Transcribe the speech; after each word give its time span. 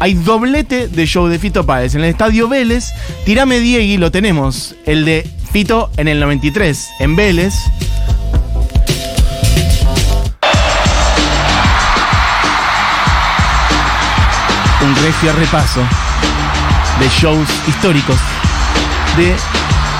hay 0.00 0.14
doblete 0.14 0.88
de 0.88 1.06
show 1.06 1.26
de 1.26 1.38
Fito 1.38 1.66
Páez 1.66 1.94
en 1.94 2.02
el 2.02 2.10
estadio 2.10 2.48
Vélez. 2.48 2.92
Tirame 3.24 3.60
Diegui, 3.60 3.96
lo 3.96 4.10
tenemos. 4.10 4.74
El 4.86 5.04
de 5.04 5.28
Fito 5.52 5.90
en 5.96 6.08
el 6.08 6.20
93, 6.20 6.88
en 7.00 7.16
Vélez. 7.16 7.54
Un 14.80 14.94
regio 14.96 15.32
repaso 15.32 15.80
de 17.00 17.08
shows 17.08 17.48
históricos 17.66 18.16
de 19.16 19.34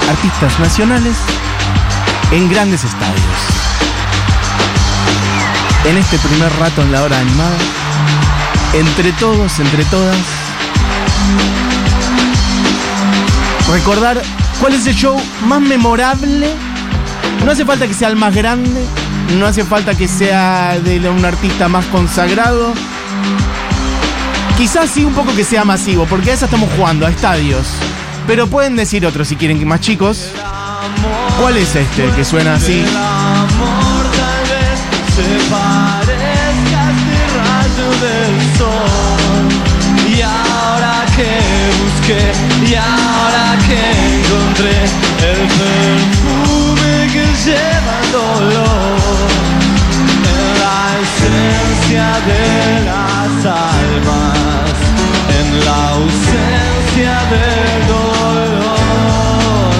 artistas 0.08 0.58
nacionales 0.60 1.16
en 2.30 2.48
grandes 2.48 2.84
estadios. 2.84 3.24
En 5.84 5.96
este 5.96 6.18
primer 6.18 6.52
rato 6.58 6.82
en 6.82 6.92
la 6.92 7.02
hora 7.02 7.18
animada, 7.18 7.56
entre 8.74 9.12
todos, 9.12 9.58
entre 9.58 9.84
todas, 9.86 10.16
recordar 13.70 14.20
cuál 14.60 14.74
es 14.74 14.86
el 14.86 14.95
show 14.95 15.20
más 15.46 15.60
memorable. 15.60 16.50
No 17.45 17.52
hace 17.52 17.64
falta 17.64 17.86
que 17.86 17.95
sea 17.95 18.09
el 18.09 18.16
más 18.16 18.34
grande, 18.34 18.84
no 19.38 19.46
hace 19.46 19.64
falta 19.64 19.95
que 19.95 20.09
sea 20.09 20.78
de 20.80 21.09
un 21.09 21.24
artista 21.24 21.68
más 21.68 21.84
consagrado. 21.86 22.73
Quizás 24.56 24.90
sí 24.90 25.04
un 25.04 25.14
poco 25.14 25.34
que 25.37 25.45
sea 25.45 25.64
masivo, 25.64 26.04
porque 26.06 26.32
a 26.32 26.34
eso 26.34 26.46
estamos 26.46 26.68
jugando, 26.76 27.06
a 27.06 27.10
estadios. 27.10 27.66
Pero 28.26 28.48
pueden 28.48 28.74
decir 28.74 29.06
otros 29.06 29.28
si 29.28 29.37
quieren 29.37 29.59
que 29.59 29.64
más 29.64 29.80
chicos. 29.80 30.30
¿Cuál 31.40 31.56
es 31.56 31.76
este 31.76 32.10
que 32.16 32.24
suena 32.24 32.54
así? 32.54 32.84
El 45.30 45.40
perfume 45.60 46.94
que 47.12 47.26
lleva 47.44 47.92
el 48.02 48.08
dolor, 48.12 48.98
en 50.34 50.44
la 50.62 50.80
esencia 51.04 52.06
de 52.30 52.44
las 52.90 53.30
almas, 53.46 54.76
en 55.38 55.48
la 55.64 55.78
ausencia 55.98 57.14
del 57.34 57.78
dolor. 57.96 59.70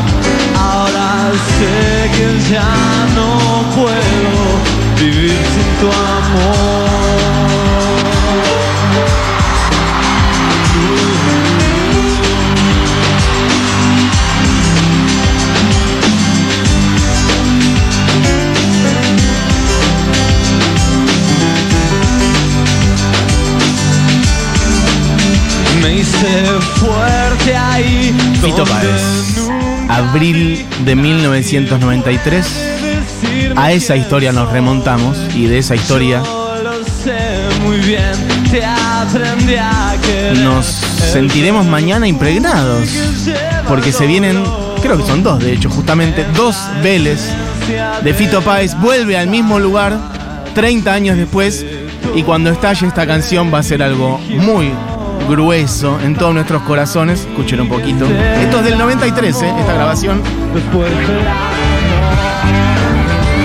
Ahora 0.56 1.10
sé 1.58 2.10
que 2.16 2.28
ya 2.50 2.72
no 3.14 3.30
puedo 3.76 4.40
vivir 5.00 5.38
sin 5.54 5.68
tu 5.80 5.86
amor. 5.86 6.77
Fito 28.42 28.64
Páez. 28.64 29.39
Abril 29.89 30.64
de 30.84 30.94
1993. 30.94 32.47
A 33.56 33.72
esa 33.72 33.97
historia 33.97 34.33
nos 34.33 34.50
remontamos 34.53 35.19
y 35.34 35.47
de 35.47 35.58
esa 35.58 35.75
historia 35.75 36.22
nos 40.42 40.66
sentiremos 40.66 41.66
mañana 41.66 42.06
impregnados. 42.06 42.89
Porque 43.66 43.92
se 43.92 44.06
vienen, 44.06 44.42
creo 44.83 44.97
que 44.97 45.05
son 45.05 45.22
dos 45.22 45.41
de 45.41 45.53
hecho, 45.53 45.69
justamente 45.70 46.25
dos 46.36 46.56
Vélez 46.83 47.20
de 48.03 48.15
Fito 48.15 48.43
Páez. 48.43 48.78
Vuelve 48.81 49.16
al 49.16 49.28
mismo 49.28 49.59
lugar 49.59 49.98
30 50.54 50.93
años 50.93 51.16
después 51.16 51.65
y 52.15 52.22
cuando 52.22 52.50
estalle 52.50 52.87
esta 52.87 53.06
canción 53.06 53.53
va 53.53 53.59
a 53.59 53.62
ser 53.62 53.82
algo 53.82 54.19
muy 54.19 54.72
grueso 55.28 55.98
en 56.00 56.14
todos 56.14 56.34
nuestros 56.34 56.62
corazones. 56.62 57.20
Escuchen 57.20 57.60
un 57.60 57.68
poquito. 57.68 58.06
Esto 58.06 58.58
es 58.58 58.64
del 58.64 58.78
93, 58.78 59.42
¿eh? 59.42 59.54
esta 59.58 59.74
grabación. 59.74 60.22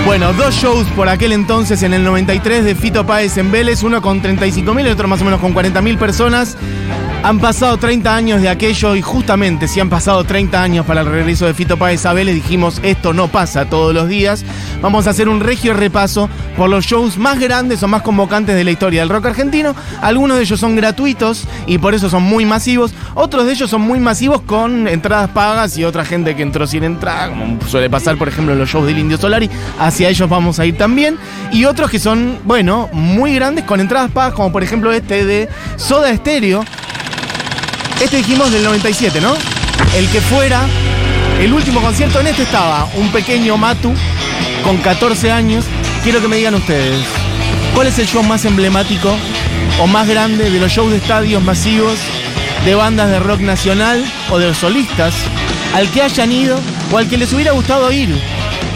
Bueno, 0.06 0.34
dos 0.34 0.54
shows 0.54 0.86
por 0.88 1.08
aquel 1.08 1.32
entonces 1.32 1.82
en 1.82 1.94
el 1.94 2.04
93 2.04 2.64
de 2.64 2.74
Fito 2.74 3.06
Páez 3.06 3.38
en 3.38 3.50
Vélez, 3.50 3.82
uno 3.82 4.02
con 4.02 4.22
35.000 4.22 4.86
y 4.86 4.90
otro 4.90 5.08
más 5.08 5.22
o 5.22 5.24
menos 5.24 5.40
con 5.40 5.54
40.000 5.54 5.96
personas. 5.96 6.56
Han 7.24 7.40
pasado 7.40 7.78
30 7.78 8.14
años 8.14 8.42
de 8.42 8.50
aquello 8.50 8.94
y 8.94 9.00
justamente 9.00 9.66
si 9.66 9.80
han 9.80 9.88
pasado 9.88 10.24
30 10.24 10.62
años 10.62 10.84
para 10.84 11.00
el 11.00 11.06
regreso 11.06 11.46
de 11.46 11.54
Fito 11.54 11.78
Páez 11.78 12.04
a 12.04 12.12
Vélez 12.12 12.34
dijimos 12.34 12.82
esto 12.82 13.14
no 13.14 13.28
pasa 13.28 13.64
todos 13.64 13.94
los 13.94 14.08
días. 14.08 14.44
Vamos 14.82 15.06
a 15.06 15.10
hacer 15.10 15.30
un 15.30 15.40
regio 15.40 15.72
repaso 15.72 16.28
por 16.54 16.68
los 16.68 16.84
shows 16.84 17.16
más 17.16 17.40
grandes 17.40 17.82
o 17.82 17.88
más 17.88 18.02
convocantes 18.02 18.54
de 18.54 18.62
la 18.62 18.72
historia 18.72 19.00
del 19.00 19.08
rock 19.08 19.24
argentino. 19.24 19.74
Algunos 20.02 20.36
de 20.36 20.42
ellos 20.42 20.60
son 20.60 20.76
gratuitos 20.76 21.48
y 21.66 21.78
por 21.78 21.94
eso 21.94 22.10
son 22.10 22.24
muy 22.24 22.44
masivos. 22.44 22.92
Otros 23.14 23.46
de 23.46 23.52
ellos 23.52 23.70
son 23.70 23.80
muy 23.80 24.00
masivos 24.00 24.42
con 24.42 24.86
entradas 24.86 25.30
pagas 25.30 25.78
y 25.78 25.84
otra 25.84 26.04
gente 26.04 26.36
que 26.36 26.42
entró 26.42 26.66
sin 26.66 26.84
entrada, 26.84 27.30
como 27.30 27.58
suele 27.66 27.88
pasar 27.88 28.18
por 28.18 28.28
ejemplo 28.28 28.52
en 28.52 28.58
los 28.58 28.68
shows 28.68 28.86
del 28.86 28.98
Indio 28.98 29.16
Solari. 29.16 29.48
Hacia 29.78 30.10
ellos 30.10 30.28
vamos 30.28 30.58
a 30.58 30.66
ir 30.66 30.76
también. 30.76 31.16
Y 31.50 31.64
otros 31.64 31.90
que 31.90 31.98
son, 31.98 32.38
bueno, 32.44 32.90
muy 32.92 33.34
grandes 33.34 33.64
con 33.64 33.80
entradas 33.80 34.10
pagas, 34.10 34.34
como 34.34 34.52
por 34.52 34.62
ejemplo 34.62 34.92
este 34.92 35.24
de 35.24 35.48
Soda 35.76 36.14
Stereo. 36.14 36.62
Este 38.04 38.18
dijimos 38.18 38.52
del 38.52 38.62
97, 38.64 39.18
¿no? 39.22 39.34
El 39.96 40.06
que 40.10 40.20
fuera 40.20 40.60
el 41.40 41.54
último 41.54 41.80
concierto. 41.80 42.20
En 42.20 42.26
este 42.26 42.42
estaba 42.42 42.86
un 42.96 43.10
pequeño 43.10 43.56
Matu 43.56 43.94
con 44.62 44.76
14 44.76 45.32
años. 45.32 45.64
Quiero 46.02 46.20
que 46.20 46.28
me 46.28 46.36
digan 46.36 46.54
ustedes, 46.54 47.02
¿cuál 47.74 47.86
es 47.86 47.98
el 47.98 48.06
show 48.06 48.22
más 48.22 48.44
emblemático 48.44 49.16
o 49.80 49.86
más 49.86 50.06
grande 50.06 50.50
de 50.50 50.60
los 50.60 50.70
shows 50.70 50.90
de 50.90 50.98
estadios 50.98 51.42
masivos 51.42 51.98
de 52.66 52.74
bandas 52.74 53.08
de 53.08 53.20
rock 53.20 53.40
nacional 53.40 54.04
o 54.30 54.38
de 54.38 54.54
solistas 54.54 55.14
al 55.74 55.90
que 55.90 56.02
hayan 56.02 56.30
ido 56.30 56.60
o 56.92 56.98
al 56.98 57.08
que 57.08 57.16
les 57.16 57.32
hubiera 57.32 57.52
gustado 57.52 57.90
ir? 57.90 58.14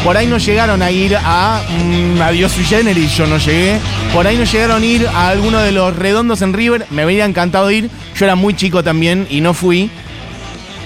Por 0.05 0.17
ahí 0.17 0.27
no 0.27 0.39
llegaron 0.39 0.83
a 0.83 0.91
ir 0.91 1.17
a 1.17 1.61
mm, 1.69 2.21
Adiós 2.23 2.53
Sui 2.53 2.65
Generis, 2.65 3.17
yo 3.17 3.27
no 3.27 3.39
llegué. 3.39 3.79
Por 4.13 4.27
ahí 4.27 4.37
no 4.37 4.45
llegaron 4.45 4.83
a 4.83 4.87
ir 4.87 5.07
a 5.07 5.29
alguno 5.29 5.59
de 5.59 5.73
los 5.73 5.95
redondos 5.95 6.41
en 6.43 6.53
River, 6.53 6.87
me 6.91 7.05
hubiera 7.05 7.25
encantado 7.25 7.71
ir. 7.71 7.91
Yo 8.17 8.25
era 8.25 8.35
muy 8.35 8.55
chico 8.55 8.83
también 8.83 9.27
y 9.29 9.41
no 9.41 9.55
fui. 9.55 9.91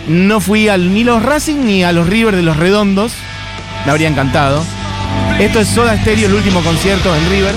No 0.09 0.41
fui 0.41 0.69
al, 0.69 0.93
ni 0.93 1.05
los 1.05 1.23
Racing 1.23 1.65
ni 1.65 1.85
a 1.85 1.93
los 1.93 2.09
River 2.09 2.35
de 2.35 2.43
los 2.43 2.57
redondos. 2.57 3.13
Me 3.85 3.93
habría 3.93 4.09
encantado. 4.09 4.65
Esto 5.39 5.61
es 5.61 5.69
Soda 5.69 5.97
Stereo, 5.97 6.27
el 6.27 6.35
último 6.35 6.61
concierto 6.63 7.15
en 7.15 7.31
River. 7.31 7.55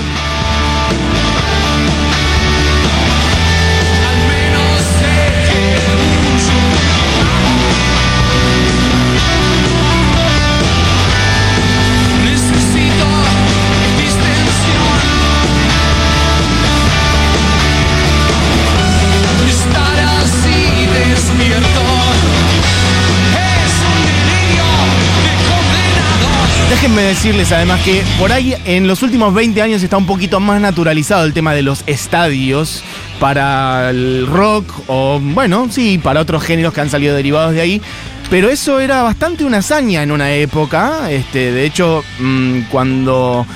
Déjenme 26.96 27.14
decirles 27.14 27.52
además 27.52 27.82
que 27.82 28.02
por 28.18 28.32
ahí 28.32 28.54
en 28.64 28.88
los 28.88 29.02
últimos 29.02 29.34
20 29.34 29.60
años 29.60 29.82
está 29.82 29.98
un 29.98 30.06
poquito 30.06 30.40
más 30.40 30.62
naturalizado 30.62 31.26
el 31.26 31.34
tema 31.34 31.52
de 31.52 31.60
los 31.60 31.84
estadios 31.86 32.82
para 33.20 33.90
el 33.90 34.26
rock 34.26 34.72
o 34.86 35.20
bueno, 35.20 35.68
sí, 35.70 35.98
para 35.98 36.22
otros 36.22 36.42
géneros 36.42 36.72
que 36.72 36.80
han 36.80 36.88
salido 36.88 37.14
derivados 37.14 37.52
de 37.52 37.60
ahí. 37.60 37.82
Pero 38.30 38.48
eso 38.48 38.80
era 38.80 39.02
bastante 39.02 39.44
una 39.44 39.58
hazaña 39.58 40.02
en 40.02 40.10
una 40.10 40.32
época. 40.32 41.10
Este, 41.10 41.52
de 41.52 41.66
hecho, 41.66 42.02
mm, 42.18 42.60
cuando 42.70 43.46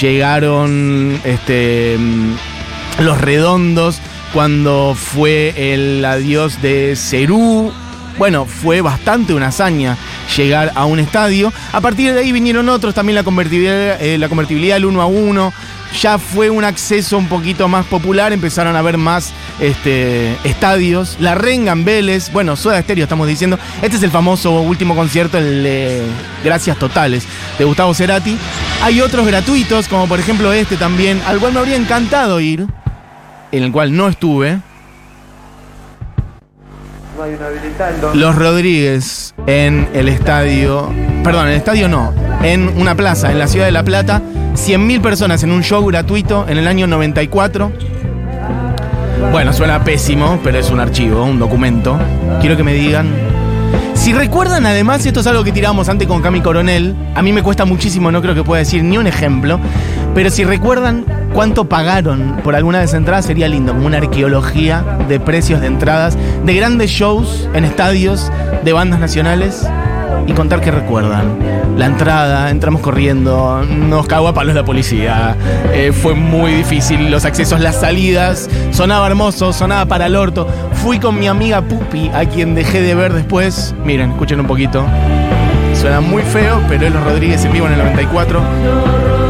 llegaron 0.00 1.20
este, 1.24 1.96
mm, 1.98 2.34
los 3.00 3.20
redondos, 3.20 3.98
cuando 4.32 4.94
fue 4.94 5.54
el 5.56 6.04
adiós 6.04 6.62
de 6.62 6.94
Cerú, 6.94 7.72
bueno, 8.18 8.46
fue 8.46 8.80
bastante 8.80 9.34
una 9.34 9.48
hazaña 9.48 9.96
llegar 10.36 10.72
a 10.74 10.86
un 10.86 10.98
estadio. 10.98 11.52
A 11.72 11.80
partir 11.80 12.14
de 12.14 12.20
ahí 12.20 12.32
vinieron 12.32 12.68
otros, 12.68 12.94
también 12.94 13.14
la 13.14 13.24
convertibilidad, 13.24 14.00
eh, 14.00 14.18
la 14.18 14.28
convertibilidad 14.28 14.76
del 14.76 14.86
1 14.86 15.02
a 15.02 15.06
1. 15.06 15.52
Ya 16.00 16.18
fue 16.18 16.50
un 16.50 16.64
acceso 16.64 17.16
un 17.16 17.28
poquito 17.28 17.68
más 17.68 17.86
popular, 17.86 18.32
empezaron 18.32 18.74
a 18.74 18.80
haber 18.80 18.98
más 18.98 19.32
este, 19.60 20.36
estadios. 20.44 21.16
La 21.20 21.34
Renga 21.34 21.72
en 21.72 21.84
Vélez, 21.84 22.32
bueno, 22.32 22.56
Soda 22.56 22.82
Stereo 22.82 23.04
estamos 23.04 23.28
diciendo. 23.28 23.58
Este 23.82 23.96
es 23.96 24.02
el 24.02 24.10
famoso 24.10 24.60
último 24.60 24.94
concierto, 24.94 25.38
el 25.38 25.62
de 25.62 26.02
Gracias 26.42 26.78
Totales, 26.78 27.26
de 27.58 27.64
Gustavo 27.64 27.94
Cerati. 27.94 28.36
Hay 28.82 29.00
otros 29.00 29.26
gratuitos, 29.26 29.88
como 29.88 30.08
por 30.08 30.18
ejemplo 30.18 30.52
este 30.52 30.76
también, 30.76 31.22
al 31.26 31.38
cual 31.38 31.52
me 31.52 31.60
habría 31.60 31.76
encantado 31.76 32.40
ir, 32.40 32.66
en 33.52 33.62
el 33.62 33.72
cual 33.72 33.96
no 33.96 34.08
estuve. 34.08 34.58
Los 38.14 38.36
Rodríguez 38.36 39.34
en 39.46 39.88
el 39.94 40.08
estadio, 40.08 40.90
perdón, 41.24 41.46
en 41.46 41.52
el 41.52 41.56
estadio 41.56 41.88
no, 41.88 42.12
en 42.42 42.68
una 42.78 42.94
plaza 42.94 43.32
en 43.32 43.38
la 43.38 43.48
ciudad 43.48 43.66
de 43.66 43.72
La 43.72 43.82
Plata, 43.82 44.20
100.000 44.54 45.00
personas 45.00 45.42
en 45.42 45.52
un 45.52 45.62
show 45.62 45.84
gratuito 45.86 46.46
en 46.48 46.58
el 46.58 46.68
año 46.68 46.86
94. 46.86 47.72
Bueno, 49.32 49.52
suena 49.52 49.82
pésimo, 49.82 50.38
pero 50.44 50.58
es 50.58 50.70
un 50.70 50.80
archivo, 50.80 51.24
un 51.24 51.38
documento. 51.38 51.98
Quiero 52.40 52.56
que 52.56 52.62
me 52.62 52.74
digan. 52.74 53.08
Si 53.94 54.12
recuerdan, 54.12 54.66
además, 54.66 55.04
esto 55.04 55.20
es 55.20 55.26
algo 55.26 55.42
que 55.42 55.52
tiramos 55.52 55.88
antes 55.88 56.06
con 56.06 56.22
Cami 56.22 56.40
Coronel, 56.40 56.94
a 57.14 57.22
mí 57.22 57.32
me 57.32 57.42
cuesta 57.42 57.64
muchísimo, 57.64 58.12
no 58.12 58.22
creo 58.22 58.34
que 58.34 58.44
pueda 58.44 58.60
decir 58.60 58.84
ni 58.84 58.98
un 58.98 59.06
ejemplo, 59.06 59.58
pero 60.16 60.30
si 60.30 60.44
recuerdan 60.44 61.04
cuánto 61.34 61.68
pagaron 61.68 62.38
por 62.42 62.56
alguna 62.56 62.78
de 62.78 62.86
esas 62.86 62.96
entradas, 62.96 63.26
sería 63.26 63.48
lindo, 63.48 63.74
como 63.74 63.86
una 63.86 63.98
arqueología 63.98 64.82
de 65.10 65.20
precios 65.20 65.60
de 65.60 65.66
entradas, 65.66 66.16
de 66.42 66.54
grandes 66.54 66.90
shows 66.90 67.46
en 67.52 67.66
estadios, 67.66 68.32
de 68.64 68.72
bandas 68.72 68.98
nacionales 68.98 69.68
y 70.26 70.32
contar 70.32 70.62
qué 70.62 70.70
recuerdan. 70.70 71.36
La 71.76 71.84
entrada, 71.84 72.48
entramos 72.48 72.80
corriendo, 72.80 73.62
nos 73.62 74.06
cagó 74.06 74.28
a 74.28 74.32
palos 74.32 74.54
la 74.54 74.64
policía, 74.64 75.36
eh, 75.74 75.92
fue 75.92 76.14
muy 76.14 76.52
difícil 76.52 77.10
los 77.10 77.26
accesos, 77.26 77.60
las 77.60 77.76
salidas, 77.76 78.48
sonaba 78.70 79.06
hermoso, 79.08 79.52
sonaba 79.52 79.84
para 79.84 80.06
el 80.06 80.16
orto. 80.16 80.48
Fui 80.82 80.98
con 80.98 81.18
mi 81.18 81.28
amiga 81.28 81.60
Pupi, 81.60 82.10
a 82.14 82.24
quien 82.24 82.54
dejé 82.54 82.80
de 82.80 82.94
ver 82.94 83.12
después. 83.12 83.74
Miren, 83.84 84.12
escuchen 84.12 84.40
un 84.40 84.46
poquito. 84.46 84.82
Suena 85.74 86.00
muy 86.00 86.22
feo, 86.22 86.62
pero 86.70 86.86
es 86.86 86.94
los 86.94 87.04
Rodríguez 87.04 87.44
en 87.44 87.52
vivo 87.52 87.66
en 87.66 87.74
el 87.74 87.80
94. 87.80 89.25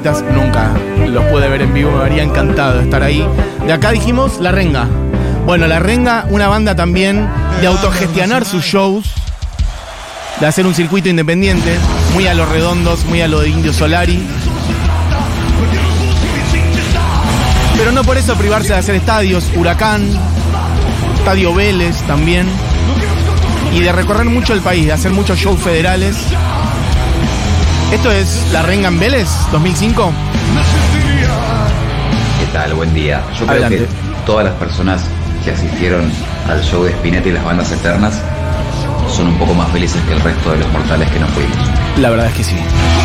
Nunca 0.00 0.70
los 1.06 1.24
pude 1.26 1.48
ver 1.50 1.60
en 1.60 1.74
vivo, 1.74 1.90
me 1.90 2.04
habría 2.04 2.22
encantado 2.22 2.80
estar 2.80 3.02
ahí. 3.02 3.26
De 3.66 3.72
acá 3.74 3.90
dijimos 3.90 4.40
La 4.40 4.50
Renga. 4.50 4.88
Bueno, 5.44 5.66
La 5.66 5.80
Renga, 5.80 6.24
una 6.30 6.48
banda 6.48 6.74
también 6.74 7.28
de 7.60 7.66
autogestionar 7.66 8.46
sus 8.46 8.64
shows, 8.64 9.12
de 10.40 10.46
hacer 10.46 10.66
un 10.66 10.74
circuito 10.74 11.10
independiente, 11.10 11.76
muy 12.14 12.26
a 12.26 12.32
los 12.32 12.48
redondos, 12.48 13.04
muy 13.04 13.20
a 13.20 13.28
lo 13.28 13.40
de 13.40 13.50
Indio 13.50 13.72
Solari. 13.74 14.18
Pero 17.76 17.92
no 17.92 18.02
por 18.02 18.16
eso 18.16 18.34
privarse 18.36 18.68
de 18.68 18.78
hacer 18.78 18.94
estadios, 18.94 19.44
Huracán, 19.56 20.08
Estadio 21.18 21.54
Vélez 21.54 22.00
también. 22.06 22.46
Y 23.74 23.80
de 23.80 23.92
recorrer 23.92 24.26
mucho 24.26 24.54
el 24.54 24.60
país, 24.60 24.86
de 24.86 24.92
hacer 24.92 25.12
muchos 25.12 25.38
shows 25.38 25.60
federales. 25.60 26.16
Esto 27.92 28.10
es 28.10 28.50
La 28.52 28.62
Renga 28.62 28.88
en 28.88 28.98
Vélez, 28.98 29.28
2005. 29.52 30.12
¿Qué 32.40 32.46
tal? 32.50 32.72
Buen 32.72 32.94
día. 32.94 33.22
Yo 33.38 33.46
creo 33.46 33.68
que 33.68 33.86
todas 34.24 34.46
las 34.46 34.54
personas 34.54 35.02
que 35.44 35.50
asistieron 35.50 36.10
al 36.48 36.62
show 36.62 36.84
de 36.84 36.90
Spinetta 36.92 37.28
y 37.28 37.32
las 37.32 37.44
bandas 37.44 37.70
eternas 37.70 38.18
son 39.14 39.26
un 39.26 39.38
poco 39.38 39.52
más 39.52 39.70
felices 39.72 40.00
que 40.04 40.14
el 40.14 40.20
resto 40.20 40.52
de 40.52 40.60
los 40.60 40.72
mortales 40.72 41.10
que 41.10 41.20
no 41.20 41.26
fuimos. 41.28 41.54
La 41.98 42.08
verdad 42.08 42.28
es 42.28 42.32
que 42.32 42.44
sí. 42.44 42.56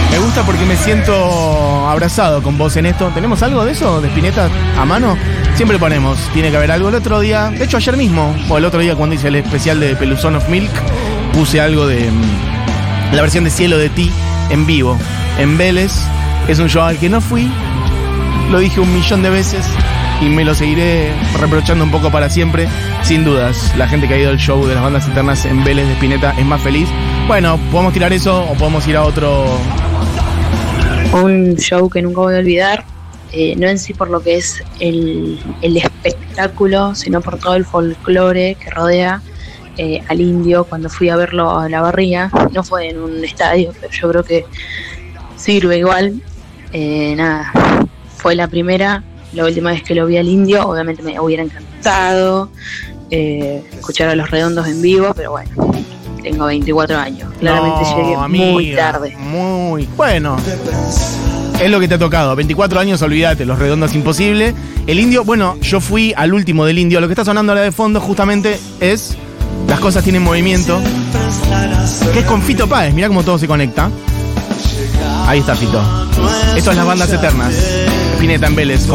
Me 0.10 0.20
gusta 0.20 0.44
porque 0.44 0.64
me 0.64 0.78
siento 0.78 1.90
abrazado 1.90 2.42
con 2.42 2.58
vos 2.58 2.78
en 2.78 2.86
esto. 2.86 3.12
¿Tenemos 3.14 3.44
algo 3.44 3.66
de 3.66 3.74
eso, 3.74 4.00
de 4.00 4.08
Spinetta, 4.08 4.50
a 4.80 4.86
mano? 4.86 5.18
Siempre 5.56 5.78
ponemos, 5.80 6.18
tiene 6.32 6.50
que 6.50 6.56
haber 6.56 6.72
algo. 6.72 6.88
El 6.88 6.96
otro 6.96 7.20
día, 7.20 7.50
de 7.50 7.66
hecho 7.66 7.76
ayer 7.76 7.98
mismo, 7.98 8.34
o 8.48 8.58
el 8.58 8.64
otro 8.64 8.80
día 8.80 8.96
cuando 8.96 9.16
hice 9.16 9.28
el 9.28 9.36
especial 9.36 9.82
de 9.82 9.98
Peluzón 9.98 10.38
of 10.38 10.48
Milk, 10.48 10.72
puse 11.34 11.60
algo 11.60 11.86
de 11.86 12.10
mm, 12.10 13.16
la 13.16 13.22
versión 13.22 13.44
de 13.44 13.50
Cielo 13.50 13.78
de 13.78 13.90
Ti 13.90 14.14
en 14.50 14.66
vivo, 14.66 14.98
en 15.38 15.58
Vélez. 15.58 15.92
Es 16.48 16.60
un 16.60 16.70
show 16.70 16.84
al 16.84 16.98
que 16.98 17.10
no 17.10 17.20
fui, 17.20 17.52
lo 18.50 18.60
dije 18.60 18.80
un 18.80 18.94
millón 18.94 19.22
de 19.22 19.30
veces 19.30 19.66
y 20.22 20.26
me 20.26 20.44
lo 20.44 20.56
seguiré 20.56 21.12
reprochando 21.40 21.84
un 21.84 21.92
poco 21.92 22.12
para 22.12 22.30
siempre. 22.30 22.68
Sin 23.04 23.24
dudas, 23.24 23.74
la 23.78 23.88
gente 23.88 24.08
que 24.08 24.16
ha 24.16 24.18
ido 24.18 24.30
al 24.30 24.38
show 24.38 24.66
de 24.66 24.74
las 24.74 24.84
bandas 24.84 25.08
eternas 25.08 25.46
en 25.46 25.64
Vélez 25.64 25.88
de 25.88 25.94
Spinetta 25.94 26.34
es 26.38 26.46
más 26.46 26.62
feliz. 26.62 26.88
Bueno, 27.28 27.60
podemos 27.72 27.94
tirar 27.94 28.14
eso 28.14 28.44
o 28.44 28.54
podemos 28.54 28.88
ir 28.88 28.96
a 28.98 29.04
otro. 29.04 29.46
un 31.14 31.56
show 31.58 31.90
que 31.90 32.02
nunca 32.02 32.22
voy 32.22 32.36
a 32.36 32.40
olvidar, 32.40 32.86
eh, 33.32 33.56
no 33.58 33.68
en 33.68 33.78
sí 33.78 33.94
por 33.94 34.10
lo 34.10 34.22
que 34.22 34.36
es 34.36 34.64
el, 34.80 35.40
el 35.62 35.78
espectáculo, 35.78 36.96
sino 36.96 37.22
por 37.22 37.38
todo 37.38 37.56
el 37.56 37.66
folclore 37.66 38.56
que 38.56 38.70
rodea 38.70 39.22
eh, 39.78 40.02
al 40.08 40.22
indio 40.22 40.64
cuando 40.64 40.90
fui 40.90 41.10
a 41.10 41.16
verlo 41.16 41.58
a 41.58 41.70
la 41.70 41.82
barría. 41.82 42.32
No 42.52 42.64
fue 42.64 42.90
en 42.90 43.00
un 43.00 43.24
estadio, 43.24 43.74
pero 43.80 43.94
yo 43.94 44.10
creo 44.10 44.24
que 44.24 44.46
sirve 45.36 45.78
igual. 45.78 46.22
Eh, 46.74 47.14
nada, 47.16 47.52
fue 48.18 48.36
la 48.36 48.48
primera, 48.48 49.04
la 49.34 49.46
última 49.46 49.72
vez 49.72 49.84
que 49.84 49.96
lo 49.96 50.06
vi 50.06 50.18
al 50.18 50.28
indio, 50.28 50.68
obviamente 50.68 51.02
me 51.02 51.20
hubiera 51.20 51.44
encantado 51.44 52.50
eh, 53.10 53.64
escuchar 53.72 54.10
a 54.10 54.16
los 54.16 54.30
redondos 54.30 54.68
en 54.68 54.82
vivo, 54.82 55.14
pero 55.16 55.32
bueno, 55.32 55.50
tengo 56.24 56.46
24 56.46 56.98
años. 56.98 57.32
Claramente 57.40 57.82
No, 57.82 58.28
llegué 58.30 58.52
muy 58.54 58.76
tarde. 58.76 59.16
Muy. 59.18 59.88
Bueno. 59.96 60.38
Es 61.62 61.72
lo 61.72 61.80
que 61.80 61.88
te 61.88 61.96
ha 61.96 62.00
tocado. 62.00 62.36
24 62.36 62.80
años, 62.80 63.02
olvídate, 63.02 63.46
los 63.46 63.58
redondos 63.58 63.96
imposible. 63.96 64.54
El 64.86 65.00
indio, 65.00 65.24
bueno, 65.24 65.58
yo 65.62 65.82
fui 65.82 66.14
al 66.16 66.34
último 66.34 66.66
del 66.66 66.78
indio. 66.78 67.02
Lo 67.02 67.08
que 67.08 67.14
está 67.14 67.26
sonando 67.26 67.52
ahora 67.52 67.64
de 67.64 67.72
fondo 67.72 68.00
justamente 68.00 68.60
es 68.80 69.18
Las 69.68 69.80
cosas 69.80 70.04
tienen 70.04 70.24
movimiento. 70.24 70.80
Que 72.14 72.20
es 72.20 72.26
con 72.26 72.42
Fito 72.42 72.68
Páez. 72.68 72.94
Mirá 72.94 73.08
cómo 73.08 73.24
todo 73.24 73.38
se 73.38 73.48
conecta. 73.48 73.90
Ahí 75.28 75.40
está 75.40 75.56
Fito. 75.56 75.82
Esto 76.56 76.72
es 76.72 76.78
las 76.78 76.86
bandas 76.86 77.12
eternas. 77.12 77.54
Pineta 78.20 78.48
en 78.48 78.56
Vélez. 78.56 78.88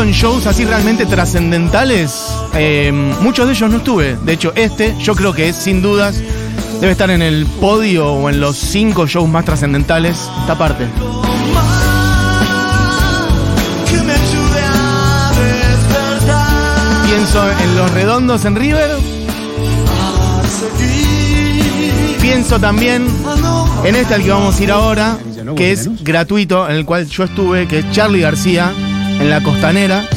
En 0.00 0.12
shows 0.12 0.46
así 0.46 0.64
realmente 0.64 1.04
trascendentales. 1.04 2.32
eh, 2.54 2.90
muchos 3.20 3.46
de 3.46 3.52
ellos 3.52 3.70
no 3.70 3.76
estuve. 3.76 4.16
De 4.24 4.32
hecho, 4.32 4.50
este 4.54 4.96
yo 4.98 5.14
creo 5.14 5.34
que 5.34 5.50
es 5.50 5.56
sin 5.56 5.82
dudas. 5.82 6.22
Debe 6.80 6.92
estar 6.92 7.10
en 7.10 7.20
el 7.20 7.44
podio 7.60 8.10
o 8.10 8.30
en 8.30 8.40
los 8.40 8.56
cinco 8.56 9.06
shows 9.06 9.28
más 9.28 9.44
trascendentales. 9.44 10.16
Esta 10.40 10.56
parte. 10.56 10.86
Pienso 17.06 17.50
en 17.50 17.76
Los 17.76 17.90
Redondos 17.92 18.44
en 18.46 18.56
River. 18.56 18.96
Pienso 22.22 22.58
también 22.58 23.06
en 23.84 23.94
este 23.96 24.14
al 24.14 24.22
que 24.22 24.30
vamos 24.30 24.58
a 24.58 24.62
ir 24.62 24.70
ahora, 24.70 25.18
que 25.56 25.72
es 25.72 26.02
gratuito, 26.02 26.68
en 26.68 26.76
el 26.76 26.86
cual 26.86 27.06
yo 27.06 27.24
estuve, 27.24 27.66
que 27.68 27.80
es 27.80 27.90
Charlie 27.90 28.20
García, 28.20 28.72
en 29.20 29.30
la 29.30 29.42
costanera. 29.42 30.08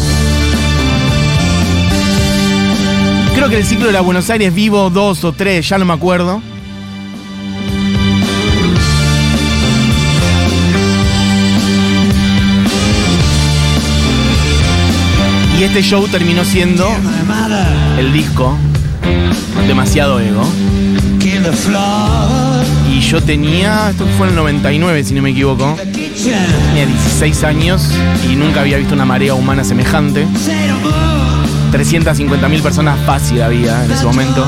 Creo 3.36 3.50
que 3.50 3.58
el 3.58 3.66
ciclo 3.66 3.88
de 3.88 3.94
la 3.94 4.02
Buenos 4.02 4.30
Aires 4.30 4.54
vivo 4.54 4.90
dos 4.90 5.24
o 5.24 5.34
tres, 5.34 5.68
ya 5.68 5.78
no 5.78 5.86
me 5.86 5.94
acuerdo. 5.94 6.42
Y 15.60 15.64
este 15.64 15.82
show 15.84 16.08
terminó 16.08 16.44
siendo 16.44 16.88
el 17.98 18.12
disco 18.12 18.58
Demasiado 19.68 20.20
Ego. 20.20 20.44
Y 22.90 23.00
yo 23.02 23.22
tenía, 23.22 23.90
esto 23.90 24.06
fue 24.18 24.28
en 24.28 24.32
el 24.32 24.36
99 24.38 25.04
si 25.04 25.14
no 25.14 25.22
me 25.22 25.32
equivoco, 25.32 25.78
tenía 25.78 26.86
16 26.86 27.44
años 27.44 27.90
y 28.30 28.36
nunca 28.36 28.62
había 28.62 28.78
visto 28.78 28.94
una 28.94 29.06
marea 29.06 29.34
humana 29.34 29.64
semejante. 29.64 30.26
350.000 31.72 32.62
personas 32.62 33.00
fácil 33.06 33.42
había 33.42 33.84
en 33.84 33.92
ese 33.92 34.06
momento. 34.06 34.46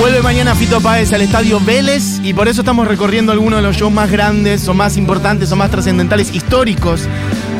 Vuelve 0.00 0.22
mañana 0.22 0.54
Fito 0.54 0.80
Páez 0.80 1.12
al 1.12 1.20
estadio 1.20 1.60
Vélez 1.60 2.20
y 2.24 2.32
por 2.32 2.48
eso 2.48 2.62
estamos 2.62 2.88
recorriendo 2.88 3.32
algunos 3.32 3.58
de 3.58 3.62
los 3.62 3.76
shows 3.76 3.92
más 3.92 4.10
grandes 4.10 4.66
o 4.66 4.72
más 4.72 4.96
importantes 4.96 5.52
o 5.52 5.56
más 5.56 5.70
trascendentales 5.70 6.34
históricos 6.34 7.06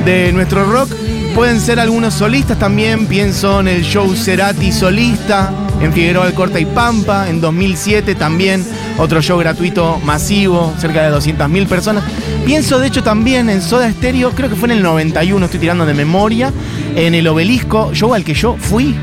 de 0.07 0.33
nuestro 0.33 0.65
rock. 0.65 0.91
Pueden 1.35 1.61
ser 1.61 1.79
algunos 1.79 2.15
solistas 2.15 2.59
también, 2.59 3.07
pienso 3.07 3.61
en 3.61 3.69
el 3.69 3.83
show 3.83 4.17
Cerati 4.17 4.73
solista, 4.73 5.53
en 5.83 5.93
Figueroa 5.93 6.25
Alcorta 6.25 6.59
y 6.59 6.65
Pampa, 6.65 7.29
en 7.29 7.43
2007 7.43 8.15
también, 8.15 8.65
otro 8.97 9.21
show 9.21 9.39
gratuito 9.39 10.01
masivo, 10.03 10.73
cerca 10.79 11.03
de 11.03 11.15
200.000 11.15 11.67
personas. 11.67 12.05
Pienso 12.47 12.79
de 12.79 12.87
hecho 12.87 13.03
también 13.03 13.51
en 13.51 13.61
Soda 13.61 13.91
Stereo, 13.93 14.31
creo 14.31 14.49
que 14.49 14.57
fue 14.57 14.69
en 14.69 14.79
el 14.79 14.83
91, 14.83 15.45
estoy 15.45 15.61
tirando 15.61 15.85
de 15.85 15.93
memoria, 15.93 16.55
en 16.97 17.15
el 17.15 17.29
obelisco, 17.29 17.93
show 17.93 18.15
al 18.15 18.25
que 18.25 18.33
yo 18.33 18.57
fui, 18.59 18.97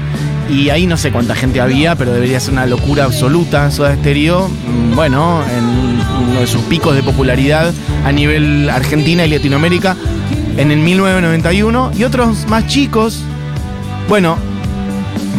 y 0.50 0.70
ahí 0.70 0.88
no 0.88 0.98
sé 0.98 1.12
cuánta 1.12 1.36
gente 1.36 1.60
había, 1.62 1.96
pero 1.96 2.14
debería 2.14 2.40
ser 2.40 2.54
una 2.54 2.66
locura 2.66 3.04
absoluta. 3.06 3.70
Soda 3.72 3.96
Stereo, 3.96 4.48
mm, 4.48 4.96
bueno, 4.96 5.44
en 5.46 6.30
uno 6.30 6.40
de 6.40 6.48
sus 6.48 6.62
picos 6.64 6.96
de 6.96 7.04
popularidad 7.04 7.74
a 8.06 8.12
nivel 8.12 8.70
Argentina 8.70 9.26
y 9.26 9.30
Latinoamérica 9.30 9.96
en 10.58 10.72
el 10.72 10.80
1991. 10.80 11.92
Y 11.98 12.04
otros 12.04 12.48
más 12.48 12.68
chicos, 12.68 13.22
bueno, 14.08 14.38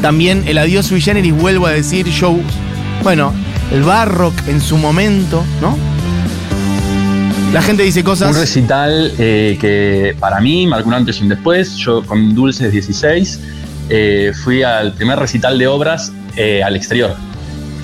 también 0.02 0.44
el 0.46 0.58
Adiós 0.58 0.86
Sui 0.86 1.00
Generis, 1.00 1.34
vuelvo 1.34 1.66
a 1.66 1.70
decir, 1.70 2.06
shows, 2.08 2.40
bueno, 3.02 3.32
el 3.72 3.82
Barrock 3.82 4.34
en 4.48 4.60
su 4.60 4.76
momento, 4.76 5.42
¿no? 5.60 5.76
La 7.52 7.62
gente 7.62 7.82
dice 7.82 8.00
Un 8.00 8.04
cosas. 8.04 8.36
recital 8.36 9.12
eh, 9.18 9.56
que 9.58 10.14
para 10.20 10.38
mí 10.40 10.66
marcó 10.66 10.88
un 10.88 10.94
antes 10.94 11.18
y 11.18 11.22
un 11.22 11.30
después. 11.30 11.76
Yo 11.76 12.02
con 12.04 12.34
Dulces 12.34 12.70
16 12.70 13.40
eh, 13.88 14.32
fui 14.44 14.62
al 14.62 14.92
primer 14.92 15.18
recital 15.18 15.58
de 15.58 15.66
obras 15.66 16.12
eh, 16.36 16.62
al 16.62 16.76
exterior 16.76 17.14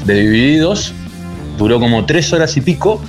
de 0.05 0.15
Divididos. 0.15 0.93
Duró 1.59 1.79
como 1.81 2.05
tres 2.05 2.33
horas 2.33 2.57
y 2.57 2.61
pico. 2.61 3.03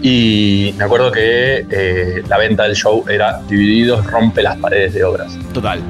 Y 0.00 0.74
me 0.78 0.84
acuerdo 0.84 1.10
que 1.10 1.66
eh, 1.70 2.22
la 2.28 2.38
venta 2.38 2.62
del 2.64 2.76
show 2.76 3.04
era 3.08 3.40
Divididos 3.48 4.06
rompe 4.06 4.42
las 4.42 4.56
paredes 4.58 4.94
de 4.94 5.04
obras. 5.04 5.36
Total. 5.52 5.80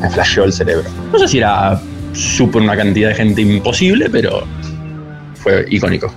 Me 0.00 0.08
flasheó 0.10 0.44
el 0.44 0.52
cerebro. 0.52 0.88
No 1.12 1.18
sé 1.18 1.28
si 1.28 1.38
era 1.38 1.78
súper 2.14 2.62
una 2.62 2.76
cantidad 2.76 3.10
de 3.10 3.14
gente 3.14 3.42
imposible, 3.42 4.08
pero 4.08 4.44
fue 5.34 5.66
icónico. 5.68 6.12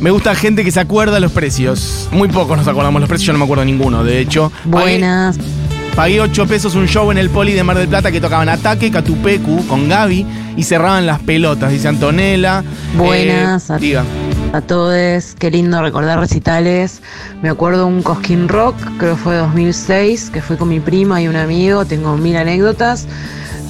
Me 0.00 0.10
gusta 0.10 0.34
gente 0.34 0.64
que 0.64 0.70
se 0.70 0.80
acuerda 0.80 1.20
los 1.20 1.32
precios. 1.32 2.08
Muy 2.12 2.28
pocos 2.28 2.56
nos 2.56 2.66
acordamos 2.68 3.00
los 3.00 3.08
precios, 3.08 3.26
yo 3.28 3.32
no 3.32 3.38
me 3.38 3.44
acuerdo 3.44 3.64
ninguno. 3.64 4.02
De 4.04 4.18
hecho, 4.20 4.50
pagué- 4.70 4.98
Buenas. 4.98 5.38
Pagué 5.96 6.20
8 6.20 6.46
pesos 6.46 6.74
un 6.74 6.86
show 6.86 7.10
en 7.10 7.16
el 7.16 7.30
Poli 7.30 7.54
de 7.54 7.64
Mar 7.64 7.78
del 7.78 7.88
Plata 7.88 8.12
que 8.12 8.20
tocaban 8.20 8.50
Ataque, 8.50 8.90
Catupecu 8.90 9.66
con 9.66 9.88
Gaby 9.88 10.26
y 10.54 10.62
cerraban 10.62 11.06
las 11.06 11.20
pelotas, 11.20 11.72
dice 11.72 11.88
Antonella. 11.88 12.62
Buenas. 12.98 13.70
Eh, 13.70 13.76
diga. 13.80 14.04
A 14.52 14.60
todos, 14.60 15.34
qué 15.38 15.50
lindo 15.50 15.80
recordar 15.80 16.20
recitales. 16.20 17.00
Me 17.40 17.48
acuerdo 17.48 17.86
un 17.86 18.02
Cosquín 18.02 18.46
Rock, 18.46 18.76
creo 18.98 19.16
que 19.16 19.22
fue 19.22 19.36
2006, 19.36 20.28
que 20.28 20.42
fui 20.42 20.58
con 20.58 20.68
mi 20.68 20.80
prima 20.80 21.22
y 21.22 21.28
un 21.28 21.36
amigo. 21.36 21.86
Tengo 21.86 22.14
mil 22.18 22.36
anécdotas, 22.36 23.06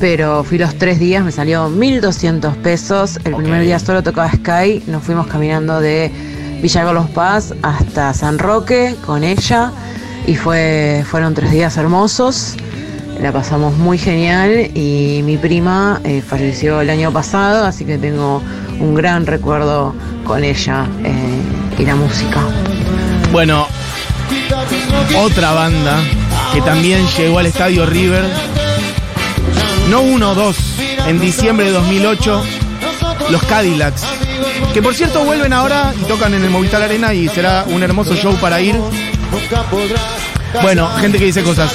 pero 0.01 0.43
fui 0.43 0.59
los 0.59 0.77
tres 0.77 0.99
días, 0.99 1.25
me 1.25 1.31
salió 1.31 1.69
1200 1.69 2.57
pesos. 2.57 3.21
El 3.23 3.37
primer 3.37 3.63
día 3.63 3.79
solo 3.79 4.03
tocaba 4.03 4.33
Sky, 4.33 4.83
nos 4.89 5.05
fuimos 5.05 5.29
caminando 5.29 5.81
de 5.81 6.11
Villa 6.61 6.83
Carlos 6.83 7.09
Paz 7.11 7.55
hasta 7.63 8.13
San 8.15 8.41
Roque 8.41 8.97
con 9.07 9.23
ella 9.23 9.71
y 10.27 10.35
fue, 10.35 11.05
fueron 11.09 11.35
tres 11.35 11.51
días 11.51 11.77
hermosos. 11.77 12.57
La 13.21 13.33
pasamos 13.33 13.75
muy 13.79 13.97
genial 13.97 14.71
y 14.75 15.23
mi 15.25 15.39
prima 15.39 16.01
eh, 16.05 16.23
falleció 16.27 16.83
el 16.83 16.91
año 16.91 17.13
pasado, 17.13 17.65
así 17.65 17.85
que 17.85 17.97
tengo 17.97 18.43
un 18.79 18.95
gran 18.95 19.25
recuerdo 19.25 19.95
con 20.27 20.45
ella 20.45 20.87
eh, 21.03 21.41
y 21.79 21.85
la 21.87 21.97
música. 21.97 22.43
Bueno, 23.33 23.67
otra 25.17 25.53
banda 25.53 25.99
que 26.53 26.61
también 26.61 27.07
llegó 27.17 27.39
al 27.39 27.47
estadio 27.47 27.87
River. 27.87 28.25
No 29.89 30.03
uno, 30.03 30.35
dos. 30.35 30.57
En 31.07 31.21
diciembre 31.21 31.67
de 31.67 31.73
2008, 31.73 32.43
los 33.31 33.43
Cadillacs. 33.45 34.03
Que 34.75 34.83
por 34.83 34.95
cierto 34.95 35.25
vuelven 35.25 35.53
ahora 35.53 35.95
y 35.99 36.05
tocan 36.05 36.35
en 36.35 36.45
el 36.45 36.51
Movistar 36.51 36.83
Arena 36.83 37.15
y 37.15 37.29
será 37.29 37.65
un 37.69 37.83
hermoso 37.83 38.15
show 38.15 38.35
para 38.37 38.61
ir. 38.61 38.77
Bueno, 40.63 40.89
gente 41.01 41.19
que 41.19 41.27
dice 41.27 41.43
cosas. 41.43 41.73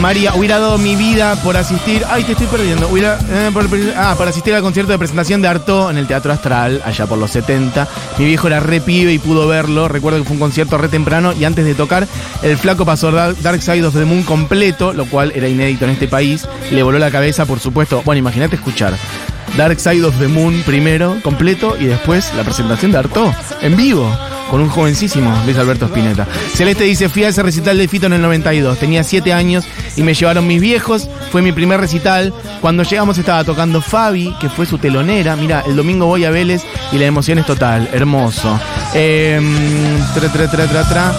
María, 0.00 0.34
hubiera 0.34 0.58
dado 0.58 0.78
mi 0.78 0.94
vida 0.94 1.36
por 1.42 1.56
asistir. 1.56 2.04
Ay, 2.08 2.22
te 2.24 2.32
estoy 2.32 2.46
perdiendo. 2.46 2.88
Hubiera, 2.88 3.18
eh, 3.30 3.50
por, 3.52 3.66
ah, 3.96 4.16
asistir 4.28 4.54
al 4.54 4.62
concierto 4.62 4.92
de 4.92 4.98
presentación 4.98 5.40
de 5.40 5.48
Artaud 5.48 5.90
en 5.90 5.98
el 5.98 6.06
Teatro 6.06 6.32
Astral, 6.32 6.82
allá 6.84 7.06
por 7.06 7.18
los 7.18 7.30
70. 7.30 7.88
Mi 8.18 8.26
viejo 8.26 8.46
era 8.46 8.60
re 8.60 8.80
pibe 8.80 9.12
y 9.12 9.18
pudo 9.18 9.48
verlo. 9.48 9.88
Recuerdo 9.88 10.18
que 10.18 10.24
fue 10.24 10.34
un 10.34 10.40
concierto 10.40 10.76
re 10.78 10.88
temprano 10.88 11.32
y 11.32 11.44
antes 11.44 11.64
de 11.64 11.74
tocar, 11.74 12.06
el 12.42 12.56
flaco 12.58 12.84
pasó 12.84 13.10
Dark, 13.10 13.62
Side 13.62 13.84
of 13.84 13.94
the 13.94 14.04
Moon 14.04 14.22
completo, 14.22 14.92
lo 14.92 15.06
cual 15.06 15.32
era 15.34 15.48
inédito 15.48 15.86
en 15.86 15.92
este 15.92 16.08
país. 16.08 16.46
Le 16.70 16.82
voló 16.82 16.98
la 16.98 17.10
cabeza, 17.10 17.46
por 17.46 17.58
supuesto. 17.58 18.02
Bueno, 18.04 18.18
imagínate 18.18 18.56
escuchar. 18.56 18.94
Dark 19.56 19.80
Side 19.80 20.04
of 20.04 20.18
the 20.18 20.28
Moon 20.28 20.62
primero, 20.66 21.16
completo, 21.22 21.76
y 21.80 21.86
después 21.86 22.32
la 22.36 22.44
presentación 22.44 22.92
de 22.92 22.98
Artaud, 22.98 23.32
en 23.62 23.76
vivo, 23.76 24.14
con 24.50 24.60
un 24.60 24.68
jovencísimo 24.68 25.34
Luis 25.44 25.56
Alberto 25.56 25.86
Spinetta. 25.86 26.26
Celeste 26.54 26.84
dice, 26.84 27.08
fui 27.08 27.24
a 27.24 27.28
ese 27.28 27.42
recital 27.42 27.78
de 27.78 27.88
Fito 27.88 28.06
en 28.06 28.14
el 28.14 28.22
92, 28.22 28.78
tenía 28.78 29.02
7 29.04 29.32
años 29.32 29.64
y 29.96 30.02
me 30.02 30.14
llevaron 30.14 30.46
mis 30.46 30.60
viejos, 30.60 31.08
fue 31.30 31.42
mi 31.42 31.52
primer 31.52 31.80
recital. 31.80 32.32
Cuando 32.60 32.82
llegamos 32.82 33.18
estaba 33.18 33.44
tocando 33.44 33.80
Fabi, 33.80 34.34
que 34.40 34.48
fue 34.48 34.66
su 34.66 34.78
telonera. 34.78 35.36
Mira, 35.36 35.62
el 35.66 35.76
domingo 35.76 36.06
voy 36.06 36.24
a 36.24 36.30
Vélez 36.30 36.62
y 36.92 36.98
la 36.98 37.06
emoción 37.06 37.38
es 37.38 37.46
total, 37.46 37.88
hermoso. 37.92 38.58
Eh, 38.94 39.40
tra, 40.14 40.48
tra, 40.48 40.84
tra. 40.88 41.12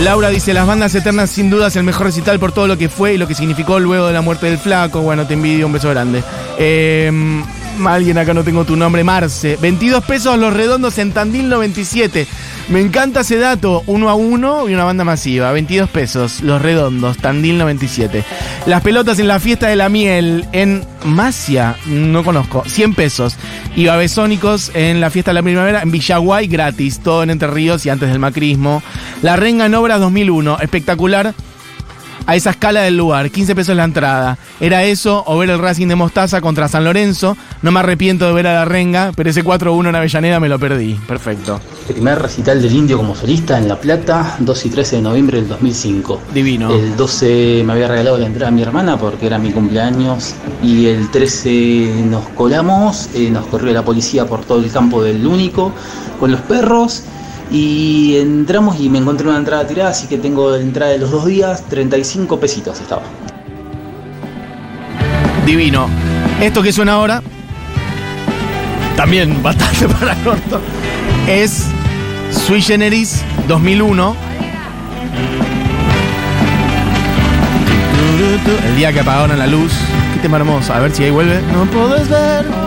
Laura 0.00 0.30
dice, 0.30 0.54
las 0.54 0.66
bandas 0.66 0.94
eternas 0.94 1.30
sin 1.30 1.50
duda 1.50 1.68
es 1.68 1.76
el 1.76 1.84
mejor 1.84 2.06
recital 2.06 2.38
por 2.38 2.52
todo 2.52 2.66
lo 2.66 2.78
que 2.78 2.88
fue 2.88 3.14
y 3.14 3.18
lo 3.18 3.28
que 3.28 3.34
significó 3.34 3.78
luego 3.78 4.06
de 4.06 4.12
la 4.12 4.22
muerte 4.22 4.46
del 4.46 4.58
flaco. 4.58 5.00
Bueno, 5.00 5.26
te 5.26 5.34
envidio, 5.34 5.66
un 5.66 5.72
beso 5.72 5.90
grande. 5.90 6.22
Eh, 6.58 7.10
alguien 7.86 8.18
acá 8.18 8.34
no 8.34 8.44
tengo 8.44 8.64
tu 8.64 8.76
nombre, 8.76 9.04
Marce. 9.04 9.56
22 9.60 10.04
pesos 10.04 10.38
los 10.38 10.52
redondos 10.52 10.98
en 10.98 11.12
Tandil 11.12 11.48
97. 11.48 12.26
Me 12.68 12.80
encanta 12.80 13.20
ese 13.20 13.36
dato, 13.38 13.82
uno 13.86 14.08
a 14.08 14.14
uno 14.14 14.68
y 14.68 14.74
una 14.74 14.84
banda 14.84 15.04
masiva. 15.04 15.52
22 15.52 15.90
pesos 15.90 16.42
los 16.42 16.62
redondos, 16.62 17.18
Tandil 17.18 17.58
97. 17.58 18.24
Las 18.66 18.82
pelotas 18.82 19.18
en 19.18 19.28
la 19.28 19.40
fiesta 19.40 19.66
de 19.68 19.76
la 19.76 19.88
miel 19.88 20.46
en 20.52 20.84
Masia, 21.04 21.76
no 21.86 22.24
conozco, 22.24 22.62
100 22.66 22.94
pesos. 22.94 23.36
Y 23.76 23.86
babesónicos 23.86 24.70
en 24.74 25.00
la 25.00 25.10
fiesta 25.10 25.32
de 25.32 25.34
la 25.34 25.42
primavera 25.42 25.82
en 25.82 25.90
Villaguay, 25.90 26.46
gratis, 26.46 27.00
todo 27.00 27.22
en 27.22 27.30
Entre 27.30 27.48
Ríos 27.48 27.84
y 27.84 27.90
antes 27.90 28.08
del 28.08 28.18
macrismo. 28.18 28.82
La 29.22 29.36
Renga 29.36 29.66
en 29.66 29.74
Obras 29.74 30.00
2001, 30.00 30.58
espectacular 30.60 31.34
a 32.26 32.36
esa 32.36 32.50
escala 32.50 32.82
del 32.82 32.96
lugar, 32.96 33.30
15 33.30 33.54
pesos 33.54 33.76
la 33.76 33.84
entrada. 33.84 34.38
Era 34.60 34.84
eso 34.84 35.24
o 35.26 35.38
ver 35.38 35.50
el 35.50 35.58
Racing 35.58 35.88
de 35.88 35.96
Mostaza 35.96 36.40
contra 36.40 36.68
San 36.68 36.84
Lorenzo. 36.84 37.36
No 37.62 37.72
me 37.72 37.80
arrepiento 37.80 38.26
de 38.26 38.32
ver 38.32 38.46
a 38.46 38.54
la 38.54 38.64
Renga, 38.64 39.12
pero 39.14 39.30
ese 39.30 39.44
4-1 39.44 39.88
en 39.88 39.94
Avellaneda 39.94 40.40
me 40.40 40.48
lo 40.48 40.58
perdí. 40.58 40.94
Perfecto. 41.06 41.60
Primer 41.86 42.20
recital 42.20 42.62
del 42.62 42.74
Indio 42.74 42.96
como 42.96 43.14
solista 43.14 43.58
en 43.58 43.68
La 43.68 43.80
Plata, 43.80 44.36
2 44.38 44.66
y 44.66 44.70
13 44.70 44.96
de 44.96 45.02
noviembre 45.02 45.38
del 45.38 45.48
2005. 45.48 46.20
Divino. 46.32 46.72
El 46.72 46.96
12 46.96 47.62
me 47.64 47.72
había 47.72 47.88
regalado 47.88 48.18
la 48.18 48.26
entrada 48.26 48.48
a 48.48 48.50
mi 48.52 48.62
hermana 48.62 48.96
porque 48.98 49.26
era 49.26 49.38
mi 49.38 49.50
cumpleaños 49.50 50.34
y 50.62 50.86
el 50.86 51.10
13 51.10 52.04
nos 52.08 52.28
colamos, 52.30 53.08
eh, 53.14 53.30
nos 53.30 53.46
corrió 53.46 53.72
la 53.72 53.84
policía 53.84 54.26
por 54.26 54.44
todo 54.44 54.60
el 54.60 54.70
campo 54.70 55.02
del 55.02 55.26
único 55.26 55.72
con 56.20 56.30
los 56.30 56.40
perros 56.42 57.02
y 57.52 58.16
entramos 58.16 58.80
y 58.80 58.88
me 58.88 58.98
encontré 58.98 59.28
una 59.28 59.38
entrada 59.38 59.66
tirada, 59.66 59.90
así 59.90 60.06
que 60.06 60.16
tengo 60.16 60.56
entrada 60.56 60.92
de 60.92 60.98
los 60.98 61.10
dos 61.10 61.26
días, 61.26 61.62
35 61.68 62.40
pesitos 62.40 62.80
estaba. 62.80 63.02
Divino. 65.44 65.88
Esto 66.40 66.62
que 66.62 66.72
suena 66.72 66.94
ahora, 66.94 67.22
también 68.96 69.42
bastante 69.42 69.86
para 69.88 70.14
corto, 70.24 70.60
es 71.28 71.66
Sui 72.30 72.62
Generis 72.62 73.22
2001. 73.48 74.16
El 78.66 78.76
día 78.76 78.92
que 78.92 79.00
apagaron 79.00 79.36
la 79.38 79.46
luz. 79.46 79.72
Qué 80.14 80.20
tema 80.20 80.38
hermoso. 80.38 80.72
A 80.72 80.80
ver 80.80 80.92
si 80.92 81.04
ahí 81.04 81.10
vuelve. 81.10 81.40
No 81.52 81.64
puedes 81.66 82.08
ver. 82.08 82.61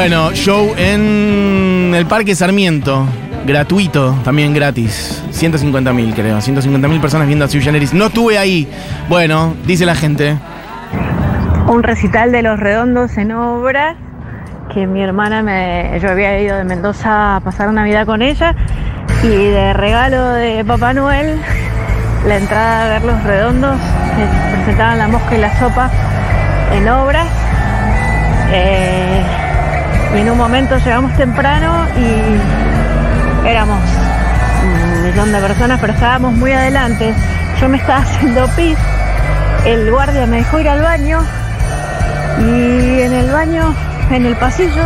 Bueno, 0.00 0.32
show 0.32 0.72
en 0.78 1.92
el 1.94 2.06
Parque 2.06 2.34
Sarmiento. 2.34 3.04
Gratuito, 3.46 4.16
también 4.24 4.54
gratis. 4.54 5.22
150 5.30 5.92
mil, 5.92 6.14
creo. 6.14 6.40
150 6.40 6.88
mil 6.88 7.02
personas 7.02 7.26
viendo 7.26 7.44
a 7.44 7.48
Sui 7.48 7.60
Generis. 7.60 7.92
No 7.92 8.06
estuve 8.06 8.38
ahí. 8.38 8.66
Bueno, 9.10 9.54
dice 9.66 9.84
la 9.84 9.94
gente. 9.94 10.38
un 11.68 11.82
recital 11.82 12.32
de 12.32 12.40
los 12.40 12.58
redondos 12.58 13.18
en 13.18 13.32
obras 13.32 13.94
que 14.72 14.86
mi 14.86 15.02
hermana 15.02 15.42
me. 15.42 16.00
Yo 16.00 16.08
había 16.08 16.40
ido 16.40 16.56
de 16.56 16.64
Mendoza 16.64 17.36
a 17.36 17.40
pasar 17.40 17.70
Navidad 17.70 18.06
con 18.06 18.22
ella 18.22 18.56
y 19.22 19.28
de 19.28 19.74
regalo 19.74 20.32
de 20.32 20.64
Papá 20.64 20.94
Noel 20.94 21.38
la 22.26 22.38
entrada 22.38 22.86
a 22.86 22.88
ver 22.88 23.04
los 23.04 23.22
redondos 23.22 23.76
que 24.16 24.54
presentaban 24.56 24.96
la 24.96 25.08
mosca 25.08 25.36
y 25.36 25.40
la 25.42 25.58
sopa 25.58 25.90
en 26.72 26.88
obras. 26.88 27.28
Eh, 28.50 29.49
y 30.14 30.18
en 30.18 30.30
un 30.30 30.38
momento 30.38 30.76
llegamos 30.78 31.16
temprano 31.16 31.86
y 31.96 33.48
éramos 33.48 33.78
un 34.62 35.02
millón 35.04 35.32
de 35.32 35.38
personas, 35.38 35.80
pero 35.80 35.92
estábamos 35.92 36.32
muy 36.34 36.52
adelante. 36.52 37.14
Yo 37.60 37.68
me 37.68 37.76
estaba 37.76 37.98
haciendo 38.02 38.46
pis, 38.56 38.76
el 39.64 39.90
guardia 39.90 40.26
me 40.26 40.38
dejó 40.38 40.60
ir 40.60 40.68
al 40.68 40.82
baño 40.82 41.20
y 42.38 43.00
en 43.02 43.12
el 43.12 43.30
baño, 43.30 43.74
en 44.10 44.26
el 44.26 44.36
pasillo, 44.36 44.84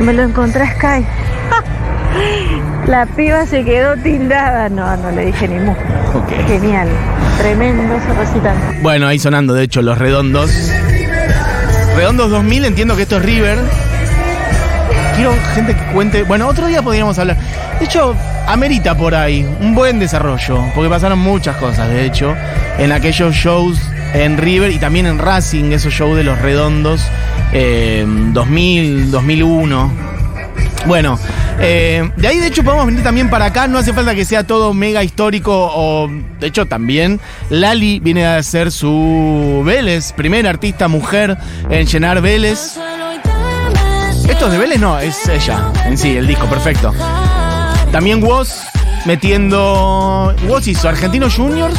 me 0.00 0.12
lo 0.12 0.22
encontré 0.22 0.62
a 0.62 0.74
Sky. 0.74 1.06
La 2.86 3.06
piba 3.06 3.46
se 3.46 3.64
quedó 3.64 3.96
tildada. 3.96 4.68
No, 4.68 4.96
no 4.96 5.10
le 5.12 5.26
dije 5.26 5.48
ni 5.48 5.58
mu. 5.60 5.74
Genial. 6.46 6.88
Tremendo 7.38 7.94
ese 7.94 8.12
recital. 8.12 8.56
Bueno, 8.82 9.06
ahí 9.06 9.18
sonando, 9.18 9.54
de 9.54 9.64
hecho, 9.64 9.82
los 9.82 9.98
redondos. 9.98 10.50
Redondos 11.96 12.30
2000, 12.30 12.64
entiendo 12.64 12.96
que 12.96 13.02
esto 13.02 13.16
es 13.18 13.22
River. 13.22 13.58
Quiero 15.14 15.34
gente 15.54 15.74
que 15.74 15.84
cuente. 15.92 16.22
Bueno, 16.22 16.48
otro 16.48 16.66
día 16.66 16.82
podríamos 16.82 17.18
hablar. 17.18 17.36
De 17.78 17.84
hecho, 17.84 18.16
amerita 18.46 18.96
por 18.96 19.14
ahí 19.14 19.46
un 19.60 19.74
buen 19.74 19.98
desarrollo, 19.98 20.64
porque 20.74 20.88
pasaron 20.88 21.18
muchas 21.18 21.56
cosas, 21.56 21.88
de 21.88 22.06
hecho, 22.06 22.34
en 22.78 22.92
aquellos 22.92 23.34
shows 23.34 23.78
en 24.14 24.36
River 24.38 24.70
y 24.70 24.78
también 24.78 25.06
en 25.06 25.18
Racing, 25.18 25.72
esos 25.72 25.92
shows 25.92 26.16
de 26.16 26.24
los 26.24 26.38
redondos, 26.40 27.06
eh, 27.52 28.04
2000, 28.06 29.10
2001. 29.10 30.12
Bueno, 30.86 31.18
eh, 31.60 32.10
de 32.16 32.28
ahí 32.28 32.38
de 32.38 32.48
hecho 32.48 32.64
podemos 32.64 32.86
venir 32.86 33.02
también 33.04 33.30
para 33.30 33.46
acá, 33.46 33.68
no 33.68 33.78
hace 33.78 33.92
falta 33.92 34.14
que 34.14 34.24
sea 34.24 34.44
todo 34.44 34.74
mega 34.74 35.04
histórico 35.04 35.70
o 35.72 36.08
de 36.40 36.46
hecho 36.48 36.66
también 36.66 37.20
Lali 37.50 38.00
viene 38.00 38.26
a 38.26 38.42
ser 38.42 38.72
su 38.72 39.62
Vélez, 39.64 40.12
primera 40.12 40.50
artista 40.50 40.88
mujer 40.88 41.38
en 41.70 41.86
llenar 41.86 42.20
Vélez. 42.20 42.78
Esto 44.28 44.46
es 44.46 44.52
de 44.52 44.58
Vélez, 44.58 44.80
no, 44.80 44.98
es 44.98 45.28
ella 45.28 45.72
en 45.84 45.98
sí, 45.98 46.16
el 46.16 46.26
disco, 46.26 46.46
perfecto. 46.46 46.92
También 47.90 48.22
Woz 48.22 48.62
metiendo. 49.04 50.34
Woz 50.46 50.66
hizo 50.66 50.88
Argentinos 50.88 51.36
Juniors, 51.36 51.78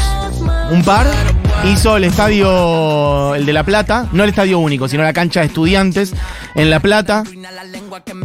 un 0.70 0.84
par. 0.84 1.08
Hizo 1.66 1.96
el 1.96 2.04
estadio, 2.04 3.36
el 3.36 3.46
de 3.46 3.54
La 3.54 3.64
Plata, 3.64 4.08
no 4.12 4.24
el 4.24 4.30
estadio 4.30 4.60
único, 4.60 4.90
sino 4.90 5.02
la 5.02 5.14
cancha 5.14 5.40
de 5.40 5.46
estudiantes 5.46 6.14
en 6.56 6.70
La 6.70 6.82
Plata. 6.82 7.24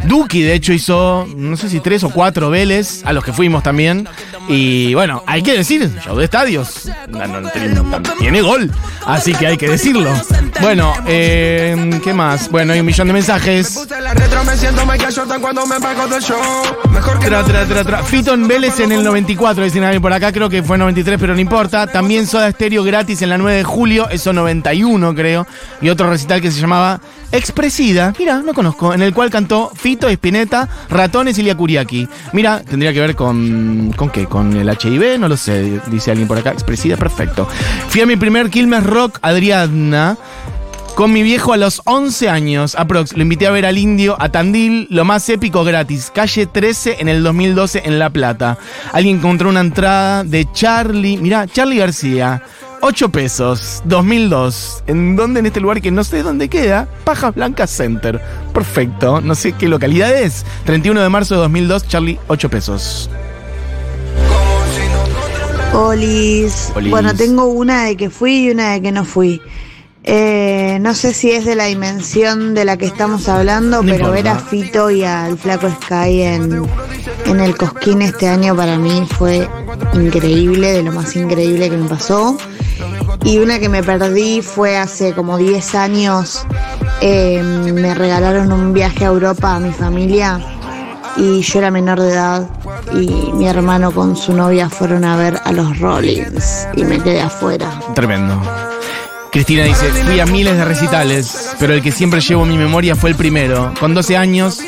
Duki, 0.05 0.41
de 0.41 0.53
hecho, 0.53 0.73
hizo, 0.73 1.25
no 1.35 1.55
sé 1.55 1.69
si 1.69 1.79
tres 1.79 2.03
o 2.03 2.09
cuatro 2.09 2.49
Vélez, 2.49 3.01
a 3.05 3.13
los 3.13 3.23
que 3.23 3.31
fuimos 3.31 3.63
también. 3.63 4.07
Y 4.49 4.93
bueno, 4.93 5.23
hay 5.25 5.41
que 5.41 5.53
decir, 5.53 5.89
show 6.03 6.17
de 6.17 6.25
estadios. 6.25 6.89
No, 7.07 7.25
no, 7.27 7.49
tiene, 7.49 7.81
tiene 8.19 8.41
gol, 8.41 8.71
así 9.05 9.33
que 9.33 9.47
hay 9.47 9.57
que 9.57 9.69
decirlo. 9.69 10.11
Bueno, 10.61 10.93
eh, 11.07 11.99
¿qué 12.03 12.13
más? 12.13 12.49
Bueno, 12.49 12.73
hay 12.73 12.81
un 12.81 12.85
millón 12.85 13.07
de 13.07 13.13
mensajes. 13.13 13.87
Tra, 17.21 17.43
tra, 17.43 17.65
tra, 17.65 17.83
tra. 17.83 18.03
Fito 18.03 18.33
en 18.33 18.47
Vélez 18.47 18.79
en 18.79 18.91
el 18.91 19.03
94, 19.03 19.63
dicen 19.63 19.83
alguien 19.83 20.01
por 20.01 20.11
acá, 20.11 20.31
creo 20.31 20.49
que 20.49 20.61
fue 20.61 20.77
93, 20.77 21.17
pero 21.19 21.33
no 21.33 21.39
importa. 21.39 21.87
También 21.87 22.27
Soda 22.27 22.47
Estéreo 22.49 22.83
gratis 22.83 23.21
en 23.21 23.28
la 23.29 23.37
9 23.37 23.57
de 23.57 23.63
julio, 23.63 24.09
eso 24.09 24.33
91 24.33 25.15
creo. 25.15 25.47
Y 25.81 25.89
otro 25.89 26.09
recital 26.09 26.41
que 26.41 26.51
se 26.51 26.59
llamaba 26.59 27.01
Expresida, 27.31 28.13
mira, 28.17 28.41
no 28.41 28.53
conozco, 28.53 28.93
en 28.93 29.03
el 29.03 29.13
cual 29.13 29.29
cantó 29.29 29.71
Fito, 29.75 30.09
Espineta, 30.09 30.67
Ratones 30.89 31.37
y 31.37 31.43
Liacuriaki. 31.43 32.07
Mira, 32.33 32.63
tendría 32.63 32.91
que 32.91 32.99
ver 32.99 33.15
con. 33.15 33.93
¿Con 33.95 34.09
qué? 34.09 34.25
¿Con 34.25 34.55
el 34.57 34.67
HIV? 34.67 35.19
No 35.19 35.27
lo 35.27 35.37
sé, 35.37 35.79
dice 35.87 36.09
alguien 36.09 36.27
por 36.27 36.39
acá. 36.39 36.51
Expresida, 36.51 36.97
perfecto. 36.97 37.47
Fui 37.89 38.01
a 38.01 38.07
mi 38.07 38.15
primer 38.15 38.49
Quilmes 38.49 38.83
Rock, 38.83 39.19
Adriana. 39.21 40.17
Con 40.95 41.13
mi 41.13 41.23
viejo 41.23 41.53
a 41.53 41.57
los 41.57 41.81
11 41.85 42.29
años, 42.29 42.75
aprox. 42.75 43.15
Lo 43.15 43.21
invité 43.21 43.47
a 43.47 43.51
ver 43.51 43.65
al 43.65 43.77
indio, 43.77 44.17
a 44.19 44.29
Tandil, 44.29 44.85
lo 44.89 45.05
más 45.05 45.29
épico 45.29 45.63
gratis. 45.63 46.11
Calle 46.13 46.45
13 46.45 46.97
en 46.99 47.07
el 47.07 47.23
2012 47.23 47.83
en 47.85 47.99
La 47.99 48.09
Plata. 48.09 48.57
Alguien 48.91 49.17
encontró 49.17 49.47
una 49.47 49.61
entrada 49.61 50.25
de 50.25 50.45
Charlie. 50.51 51.17
Mirá, 51.17 51.47
Charlie 51.47 51.77
García. 51.77 52.43
8 52.81 53.09
pesos, 53.09 53.81
2002. 53.85 54.83
¿En 54.87 55.15
dónde? 55.15 55.41
En 55.41 55.45
este 55.45 55.59
lugar 55.59 55.81
que 55.81 55.91
no 55.91 56.03
sé 56.03 56.23
dónde 56.23 56.47
queda. 56.47 56.87
Pajas 57.03 57.35
Blancas 57.35 57.69
Center. 57.69 58.21
Perfecto. 58.53 59.19
No 59.21 59.35
sé 59.35 59.51
qué 59.53 59.67
localidad 59.67 60.15
es. 60.15 60.45
31 60.65 61.01
de 61.01 61.09
marzo 61.09 61.35
de 61.35 61.41
2002, 61.41 61.87
Charlie, 61.87 62.19
8 62.27 62.49
pesos. 62.49 63.09
Olis. 65.73 66.71
Olis. 66.75 66.91
Bueno, 66.91 67.13
tengo 67.15 67.45
una 67.45 67.83
de 67.85 67.97
que 67.97 68.09
fui 68.09 68.45
y 68.45 68.51
una 68.51 68.71
de 68.71 68.81
que 68.81 68.91
no 68.91 69.03
fui. 69.03 69.41
Eh, 70.03 70.79
no 70.81 70.95
sé 70.95 71.13
si 71.13 71.31
es 71.31 71.43
de 71.45 71.55
la 71.55 71.65
dimensión 71.65 72.55
de 72.55 72.63
la 72.63 72.77
que 72.77 72.85
estamos 72.85 73.27
hablando, 73.27 73.83
No 73.83 73.91
pero 73.91 74.11
ver 74.11 74.29
a 74.29 74.39
Fito 74.39 74.89
y 74.89 75.03
al 75.03 75.37
Flaco 75.37 75.69
Sky 75.69 76.21
en, 76.21 76.63
en 77.25 77.39
el 77.41 77.57
Cosquín 77.57 78.01
este 78.01 78.29
año 78.29 78.55
para 78.55 78.77
mí 78.77 79.05
fue 79.17 79.47
increíble, 79.93 80.71
de 80.71 80.83
lo 80.83 80.93
más 80.93 81.15
increíble 81.15 81.69
que 81.69 81.77
me 81.77 81.89
pasó. 81.89 82.37
Y 83.23 83.37
una 83.39 83.59
que 83.59 83.69
me 83.69 83.83
perdí 83.83 84.41
fue 84.41 84.77
hace 84.77 85.13
como 85.13 85.37
10 85.37 85.75
años. 85.75 86.45
eh, 87.01 87.41
me 87.43 87.93
regalaron 87.93 88.51
un 88.51 88.73
viaje 88.73 89.05
a 89.05 89.07
Europa 89.07 89.55
a 89.55 89.59
mi 89.59 89.71
familia 89.71 90.39
y 91.15 91.41
yo 91.41 91.59
era 91.59 91.71
menor 91.71 91.99
de 91.99 92.11
edad 92.11 92.49
y 92.93 93.07
mi 93.33 93.47
hermano 93.47 93.91
con 93.91 94.15
su 94.15 94.33
novia 94.33 94.69
fueron 94.69 95.05
a 95.05 95.15
ver 95.15 95.39
a 95.43 95.51
los 95.51 95.79
Rollins 95.79 96.67
y 96.75 96.83
me 96.83 96.99
quedé 96.99 97.21
afuera. 97.21 97.71
Tremendo. 97.93 98.41
Cristina 99.31 99.63
dice, 99.63 99.85
fui 100.05 100.19
a 100.19 100.25
miles 100.25 100.57
de 100.57 100.65
recitales, 100.65 101.51
pero 101.59 101.73
el 101.73 101.83
que 101.83 101.91
siempre 101.91 102.19
llevo 102.19 102.43
en 102.43 102.49
mi 102.49 102.57
memoria 102.57 102.95
fue 102.95 103.11
el 103.11 103.15
primero. 103.15 103.71
Con 103.79 103.93
12 103.93 104.17
años, 104.17 104.59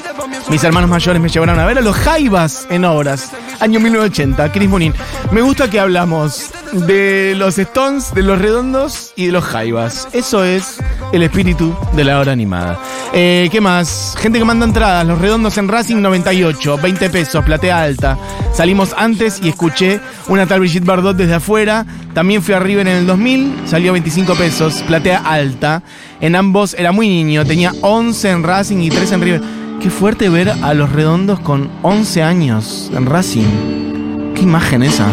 mis 0.49 0.63
hermanos 0.63 0.89
mayores 0.89 1.21
me 1.21 1.29
llevaron 1.29 1.59
a 1.59 1.65
ver 1.65 1.79
a 1.79 1.81
los 1.81 1.95
Jaivas 1.95 2.67
en 2.69 2.85
obras. 2.85 3.31
Año 3.59 3.79
1980, 3.79 4.51
Chris 4.51 4.69
Monin. 4.69 4.93
Me 5.31 5.41
gusta 5.41 5.69
que 5.69 5.79
hablamos 5.79 6.51
de 6.73 7.33
los 7.37 7.57
Stones, 7.57 8.13
de 8.13 8.23
los 8.23 8.39
Redondos 8.39 9.13
y 9.15 9.27
de 9.27 9.31
los 9.31 9.43
Jaivas. 9.43 10.07
Eso 10.13 10.43
es 10.43 10.77
el 11.11 11.23
espíritu 11.23 11.75
de 11.93 12.03
la 12.03 12.19
hora 12.19 12.31
animada. 12.31 12.79
Eh, 13.13 13.49
¿Qué 13.51 13.59
más? 13.59 14.15
Gente 14.17 14.39
que 14.39 14.45
manda 14.45 14.65
entradas. 14.65 15.05
Los 15.05 15.19
Redondos 15.19 15.57
en 15.57 15.67
Racing 15.67 15.97
98, 16.01 16.77
20 16.81 17.09
pesos, 17.09 17.43
platea 17.43 17.81
alta. 17.81 18.17
Salimos 18.53 18.93
antes 18.97 19.39
y 19.43 19.49
escuché 19.49 19.99
una 20.27 20.45
tal 20.45 20.59
Brigitte 20.61 20.85
Bardot 20.85 21.17
desde 21.17 21.35
afuera. 21.35 21.85
También 22.13 22.41
fui 22.41 22.53
a 22.53 22.59
River 22.59 22.87
en 22.87 22.97
el 22.97 23.07
2000, 23.07 23.63
salió 23.65 23.91
25 23.93 24.35
pesos, 24.35 24.83
platea 24.87 25.19
alta. 25.19 25.83
En 26.19 26.35
ambos 26.35 26.73
era 26.73 26.91
muy 26.91 27.07
niño, 27.07 27.45
tenía 27.45 27.73
11 27.81 28.29
en 28.29 28.43
Racing 28.43 28.77
y 28.77 28.89
3 28.89 29.11
en 29.11 29.21
River. 29.21 29.41
Qué 29.81 29.89
fuerte 29.89 30.29
ver 30.29 30.49
a 30.49 30.73
los 30.73 30.91
redondos 30.91 31.39
con 31.39 31.69
11 31.81 32.23
años 32.23 32.91
en 32.93 33.05
Racing. 33.05 34.33
Qué 34.35 34.41
imagen 34.41 34.83
esa. 34.83 35.07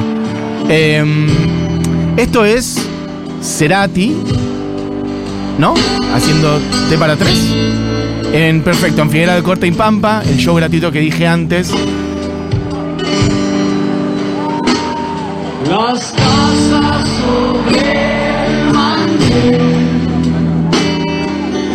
Em, 0.71 1.27
esto 2.19 2.45
es 2.45 2.87
Cerati, 3.43 4.15
¿no? 5.59 5.73
Haciendo 6.15 6.59
T 6.91 6.99
para 6.99 7.17
3. 7.17 7.39
En 8.33 8.63
perfecto, 8.63 9.01
en 9.01 9.11
Figuera 9.11 9.35
de 9.35 9.43
Corte 9.43 9.67
y 9.67 9.71
Pampa, 9.71 10.23
el 10.29 10.37
show 10.37 10.55
gratuito 10.55 10.93
que 10.93 11.01
dije 11.01 11.27
antes. 11.27 11.73
Las 15.71 16.13
casas 16.13 17.09
sobre 17.21 18.47
el 18.47 18.73
mantel, 18.75 19.61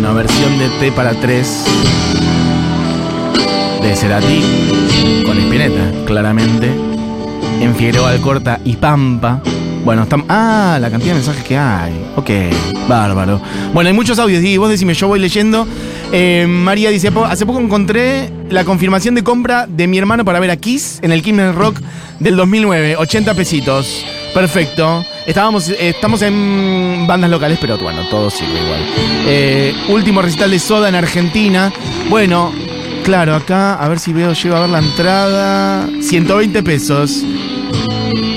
Bueno, 0.00 0.14
versión 0.14 0.58
de 0.58 0.66
T 0.80 0.92
para 0.92 1.12
3. 1.12 1.64
de 3.82 3.94
Cerati 3.94 4.42
con 5.26 5.36
Spinetta, 5.36 5.92
claramente. 6.06 6.70
En 7.60 7.74
Figueroa 7.76 8.08
Alcorta 8.08 8.60
y 8.64 8.76
Pampa. 8.76 9.42
Bueno, 9.84 10.04
estamos. 10.04 10.24
Ah, 10.30 10.78
la 10.80 10.90
cantidad 10.90 11.10
de 11.12 11.16
mensajes 11.18 11.44
que 11.44 11.58
hay. 11.58 11.92
Ok, 12.16 12.30
bárbaro. 12.88 13.42
Bueno, 13.74 13.88
hay 13.88 13.94
muchos 13.94 14.18
audios, 14.18 14.42
y 14.42 14.56
vos 14.56 14.70
decime, 14.70 14.94
yo 14.94 15.06
voy 15.06 15.20
leyendo. 15.20 15.68
Eh, 16.12 16.46
María 16.48 16.88
dice: 16.88 17.12
"Po- 17.12 17.26
Hace 17.26 17.44
poco 17.44 17.60
encontré 17.60 18.32
la 18.48 18.64
confirmación 18.64 19.14
de 19.14 19.22
compra 19.22 19.66
de 19.66 19.86
mi 19.86 19.98
hermano 19.98 20.24
para 20.24 20.40
ver 20.40 20.50
a 20.50 20.56
Kiss 20.56 20.98
en 21.02 21.12
el 21.12 21.22
Kimmel 21.22 21.54
Rock 21.54 21.78
del 22.20 22.36
2009. 22.36 22.96
80 22.96 23.34
pesitos. 23.34 24.02
Perfecto. 24.34 25.04
Estábamos, 25.26 25.68
eh, 25.68 25.76
estamos 25.80 26.22
en 26.22 27.06
bandas 27.06 27.30
locales, 27.30 27.58
pero 27.60 27.76
bueno, 27.78 28.08
todo 28.08 28.30
sirve 28.30 28.62
igual. 28.62 28.80
Eh, 29.26 29.74
último 29.88 30.22
recital 30.22 30.50
de 30.50 30.58
Soda 30.58 30.88
en 30.88 30.94
Argentina. 30.94 31.72
Bueno, 32.08 32.52
claro, 33.04 33.34
acá, 33.34 33.74
a 33.74 33.88
ver 33.88 33.98
si 33.98 34.12
veo, 34.12 34.32
llego 34.32 34.56
a 34.56 34.60
ver 34.60 34.70
la 34.70 34.78
entrada. 34.78 35.88
120 36.00 36.62
pesos. 36.62 37.24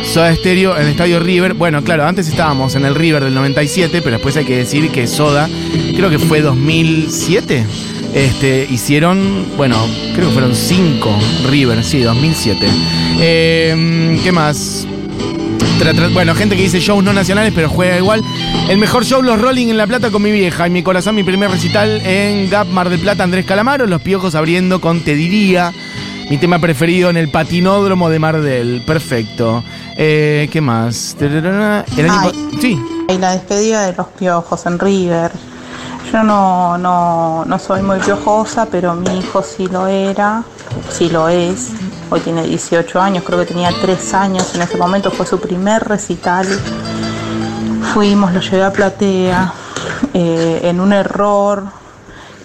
Soda 0.04 0.36
Stereo 0.36 0.76
en 0.76 0.84
el 0.84 0.90
Estadio 0.90 1.20
River. 1.20 1.54
Bueno, 1.54 1.84
claro, 1.84 2.06
antes 2.06 2.28
estábamos 2.28 2.76
en 2.76 2.86
el 2.86 2.96
River 2.96 3.24
del 3.24 3.34
97, 3.34 4.02
pero 4.02 4.18
después 4.18 4.36
hay 4.38 4.46
que 4.46 4.58
decir 4.58 4.92
que 4.92 5.08
Soda, 5.08 5.50
creo 5.96 6.10
que 6.10 6.20
fue 6.20 6.42
2007. 6.42 7.66
Este, 8.14 8.68
hicieron, 8.70 9.48
bueno, 9.58 9.76
creo 10.14 10.28
que 10.28 10.34
fueron 10.34 10.56
5 10.56 11.18
River, 11.50 11.84
sí, 11.84 12.02
2007. 12.02 12.68
Eh, 13.20 14.20
¿Qué 14.24 14.32
más? 14.32 14.88
Bueno, 16.14 16.34
gente 16.36 16.56
que 16.56 16.62
dice 16.64 16.80
shows 16.80 17.04
no 17.04 17.12
nacionales, 17.14 17.52
pero 17.54 17.68
juega 17.70 17.98
igual. 17.98 18.22
El 18.70 18.78
mejor 18.78 19.04
show, 19.06 19.22
los 19.22 19.40
Rolling 19.42 19.68
en 19.68 19.78
La 19.78 19.86
Plata 19.88 20.12
con 20.12 20.22
mi 20.22 20.32
vieja. 20.32 20.66
En 20.66 20.74
mi 20.74 20.82
corazón, 20.84 21.16
mi 21.16 21.24
primer 21.24 21.50
recital 21.52 22.02
en 22.06 22.50
Gap 22.50 22.68
Mar 22.68 22.90
del 22.90 23.00
Plata, 23.02 23.24
Andrés 23.24 23.46
Calamaro. 23.46 23.86
Los 23.86 24.02
piojos 24.02 24.36
abriendo 24.36 24.80
con 24.80 25.02
Te 25.02 25.16
diría. 25.16 25.74
Mi 26.30 26.38
tema 26.38 26.60
preferido 26.60 27.10
en 27.10 27.18
el 27.18 27.30
patinódromo 27.30 28.10
de 28.10 28.20
Mar 28.20 28.40
del. 28.42 28.84
Perfecto. 28.86 29.64
Eh, 29.98 30.48
¿Qué 30.52 30.62
más? 30.62 31.16
Tararara. 31.20 31.84
El 31.98 32.10
año 32.10 32.20
Ay. 32.22 32.32
pa- 32.32 32.62
Sí. 32.62 32.80
Y 33.10 33.18
la 33.18 33.32
despedida 33.32 33.86
de 33.86 33.94
los 33.94 34.08
piojos 34.08 34.66
en 34.66 34.80
River. 34.80 35.32
Yo 36.14 36.24
no, 36.24 36.78
no, 36.78 37.44
no 37.46 37.60
soy 37.60 37.82
muy 37.82 38.00
piojosa, 38.00 38.68
pero 38.72 38.94
mi 38.96 39.20
hijo 39.20 39.44
sí 39.44 39.68
lo 39.68 39.88
era, 39.88 40.44
sí 40.90 41.10
lo 41.10 41.28
es. 41.28 41.72
Hoy 42.10 42.20
tiene 42.20 42.44
18 42.44 43.02
años, 43.02 43.24
creo 43.26 43.40
que 43.40 43.46
tenía 43.46 43.70
3 43.82 44.14
años 44.14 44.54
en 44.56 44.62
ese 44.62 44.78
momento, 44.78 45.10
fue 45.12 45.26
su 45.26 45.40
primer 45.40 45.84
recital. 45.84 46.46
Fuimos, 47.94 48.34
lo 48.34 48.40
llevé 48.42 48.64
a 48.64 48.72
platea, 48.72 49.54
eh, 50.14 50.62
en 50.64 50.80
un 50.80 50.94
error, 50.94 51.64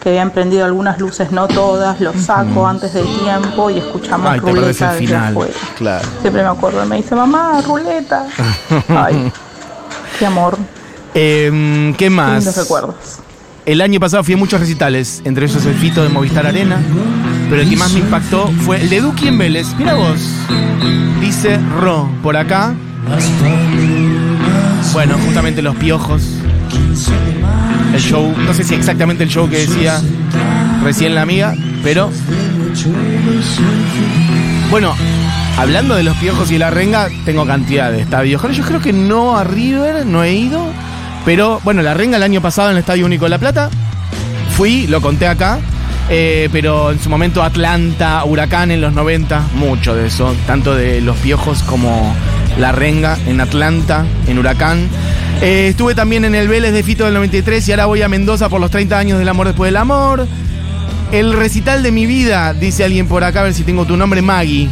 que 0.01 0.11
habían 0.11 0.31
prendido 0.31 0.65
algunas 0.65 0.99
luces, 0.99 1.33
no 1.33 1.49
todas, 1.49 2.01
lo 2.01 2.13
saco 2.15 2.67
antes 2.67 2.93
de 2.95 3.03
tiempo 3.03 3.69
y 3.71 3.79
escuchamos 3.79 4.31
Ay, 4.31 4.41
ruleta 4.41 4.93
desde 4.95 5.17
afuera. 5.17 5.53
Claro. 5.77 6.09
Siempre 6.21 6.43
me 6.43 6.49
acuerdo, 6.49 6.85
me 6.87 6.97
dice, 6.97 7.15
mamá, 7.15 7.61
ruleta. 7.67 8.27
Ay, 8.89 9.33
qué 10.19 10.27
amor, 10.27 10.57
Em, 11.15 11.93
¿Qué 11.95 12.05
qué 12.07 12.11
más? 12.11 12.45
lindos 12.45 12.57
recuerdos. 12.57 12.95
El 13.67 13.81
año 13.81 13.99
pasado 13.99 14.23
fui 14.23 14.35
a 14.35 14.37
muchos 14.37 14.61
recitales, 14.61 15.21
entre 15.25 15.47
ellos 15.47 15.65
el 15.67 15.75
Fito 15.75 16.03
de 16.03 16.09
Movistar 16.09 16.47
Arena, 16.47 16.79
pero 17.49 17.63
el 17.63 17.71
que 17.71 17.77
más 17.77 17.93
me 17.93 18.01
impactó 18.01 18.49
fue 18.65 18.81
el 18.81 18.91
de 18.91 19.01
Duki 19.01 19.29
en 19.29 19.39
Vélez. 19.39 19.67
Mira 19.79 19.95
vos, 19.95 20.21
dice 21.21 21.59
Ro 21.81 22.09
por 22.23 22.37
acá. 22.37 22.75
Bueno, 24.93 25.17
justamente 25.25 25.63
los 25.63 25.77
piojos. 25.77 26.23
El 27.95 28.01
show, 28.01 28.35
no 28.47 28.55
sé 28.55 28.65
si 28.65 28.75
exactamente 28.75 29.25
el 29.25 29.31
show 29.31 29.49
que 29.49 29.67
decía 29.67 30.01
recién 30.83 31.15
la 31.15 31.23
amiga, 31.23 31.55
pero. 31.83 32.11
Bueno, 34.71 34.95
hablando 35.57 35.95
de 35.95 36.03
los 36.03 36.17
piojos 36.19 36.51
y 36.51 36.59
la 36.59 36.71
renga, 36.71 37.09
tengo 37.25 37.47
cantidad 37.47 37.91
de 37.91 38.03
estadios. 38.03 38.43
Yo 38.53 38.65
creo 38.65 38.81
que 38.81 38.93
no 38.93 39.37
a 39.37 39.45
River, 39.45 40.05
no 40.05 40.23
he 40.23 40.35
ido. 40.35 40.67
Pero 41.25 41.61
bueno, 41.65 41.83
la 41.83 41.95
renga 41.95 42.17
el 42.17 42.23
año 42.23 42.41
pasado 42.41 42.69
en 42.69 42.77
el 42.77 42.81
Estadio 42.81 43.07
Único 43.07 43.25
de 43.25 43.31
La 43.31 43.39
Plata. 43.39 43.71
Fui, 44.57 44.87
lo 44.87 45.01
conté 45.01 45.27
acá. 45.27 45.59
Eh, 46.11 46.49
pero 46.51 46.91
en 46.91 47.01
su 47.01 47.11
momento 47.11 47.43
Atlanta, 47.43 48.25
Huracán 48.25 48.71
en 48.71 48.81
los 48.81 48.93
90, 48.93 49.49
mucho 49.55 49.95
de 49.95 50.07
eso. 50.07 50.35
Tanto 50.47 50.75
de 50.75 51.01
los 51.01 51.17
piojos 51.19 51.63
como 51.63 52.15
la 52.59 52.73
renga 52.73 53.19
en 53.27 53.41
Atlanta, 53.41 54.07
en 54.27 54.39
Huracán. 54.39 54.89
Eh, 55.41 55.69
estuve 55.69 55.95
también 55.95 56.25
en 56.25 56.35
el 56.35 56.49
Vélez 56.49 56.73
de 56.73 56.83
Fito 56.83 57.05
del 57.05 57.15
93 57.15 57.69
y 57.69 57.71
ahora 57.73 57.87
voy 57.87 58.03
a 58.03 58.09
Mendoza 58.09 58.49
por 58.49 58.61
los 58.61 58.71
30 58.71 58.99
años 58.99 59.19
del 59.19 59.29
amor 59.29 59.47
después 59.47 59.69
del 59.69 59.77
amor. 59.77 60.27
El 61.13 61.33
recital 61.33 61.83
de 61.83 61.93
mi 61.93 62.07
vida, 62.07 62.53
dice 62.55 62.85
alguien 62.85 63.07
por 63.07 63.25
acá, 63.25 63.41
a 63.41 63.45
ver 63.45 63.55
si 63.55 63.63
tengo 63.63 63.85
tu 63.85 63.97
nombre, 63.97 64.21
Maggie. 64.21 64.69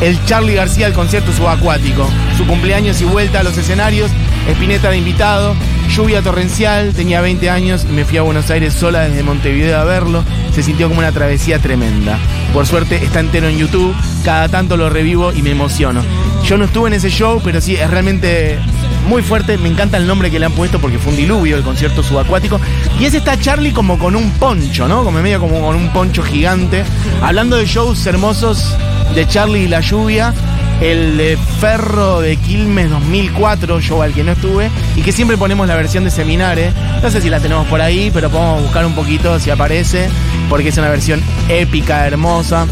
El 0.00 0.24
Charlie 0.24 0.54
García, 0.54 0.86
el 0.86 0.94
concierto 0.94 1.30
subacuático. 1.32 2.08
Su 2.38 2.46
cumpleaños 2.46 3.00
y 3.02 3.04
vuelta 3.04 3.40
a 3.40 3.42
los 3.42 3.58
escenarios. 3.58 4.10
Espineta 4.48 4.90
de 4.90 4.96
invitado. 4.96 5.54
Lluvia 5.94 6.22
torrencial. 6.22 6.94
Tenía 6.94 7.20
20 7.20 7.50
años 7.50 7.84
y 7.88 7.92
me 7.92 8.06
fui 8.06 8.16
a 8.16 8.22
Buenos 8.22 8.50
Aires 8.50 8.72
sola 8.72 9.00
desde 9.00 9.22
Montevideo 9.22 9.78
a 9.78 9.84
verlo. 9.84 10.24
Se 10.54 10.62
sintió 10.62 10.88
como 10.88 11.00
una 11.00 11.12
travesía 11.12 11.58
tremenda. 11.58 12.18
Por 12.54 12.66
suerte 12.66 12.96
está 12.96 13.20
entero 13.20 13.48
en 13.48 13.58
YouTube. 13.58 13.94
Cada 14.24 14.48
tanto 14.48 14.78
lo 14.78 14.88
revivo 14.88 15.32
y 15.32 15.42
me 15.42 15.50
emociono. 15.50 16.02
Yo 16.44 16.56
no 16.56 16.64
estuve 16.64 16.88
en 16.88 16.94
ese 16.94 17.10
show, 17.10 17.40
pero 17.44 17.60
sí, 17.60 17.76
es 17.76 17.90
realmente 17.90 18.58
muy 19.06 19.22
fuerte. 19.22 19.58
Me 19.58 19.68
encanta 19.68 19.98
el 19.98 20.06
nombre 20.06 20.30
que 20.30 20.38
le 20.38 20.46
han 20.46 20.52
puesto 20.52 20.80
porque 20.80 20.98
fue 20.98 21.12
un 21.12 21.18
diluvio 21.18 21.58
el 21.58 21.62
concierto 21.62 22.02
subacuático. 22.02 22.58
Y 22.98 23.04
ese 23.04 23.18
está 23.18 23.38
Charlie 23.38 23.72
como 23.72 23.98
con 23.98 24.16
un 24.16 24.30
poncho, 24.32 24.88
¿no? 24.88 25.04
Como 25.04 25.20
medio 25.20 25.40
como 25.40 25.60
con 25.60 25.76
un 25.76 25.92
poncho 25.92 26.22
gigante. 26.22 26.84
Hablando 27.22 27.56
de 27.56 27.66
shows 27.66 28.06
hermosos 28.06 28.74
de 29.14 29.26
Charlie 29.26 29.64
y 29.64 29.68
la 29.68 29.80
lluvia. 29.80 30.32
El 30.80 31.18
de 31.18 31.36
Ferro 31.60 32.20
de 32.22 32.38
Quilmes 32.38 32.88
2004, 32.88 33.82
show 33.82 34.00
al 34.02 34.14
que 34.14 34.24
no 34.24 34.32
estuve, 34.32 34.70
y 34.96 35.02
que 35.02 35.12
siempre 35.12 35.36
ponemos 35.36 35.68
la 35.68 35.74
versión 35.76 36.04
de 36.04 36.10
Seminare. 36.10 36.72
No 37.02 37.10
sé 37.10 37.20
si 37.20 37.28
la 37.28 37.38
tenemos 37.38 37.66
por 37.66 37.82
ahí, 37.82 38.10
pero 38.14 38.30
podemos 38.30 38.62
buscar 38.62 38.86
un 38.86 38.94
poquito 38.94 39.38
si 39.38 39.50
aparece, 39.50 40.08
porque 40.48 40.70
es 40.70 40.78
una 40.78 40.88
versión 40.88 41.20
épica, 41.50 42.06
hermosa. 42.06 42.66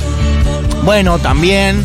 Bueno, 0.85 1.19
también 1.19 1.85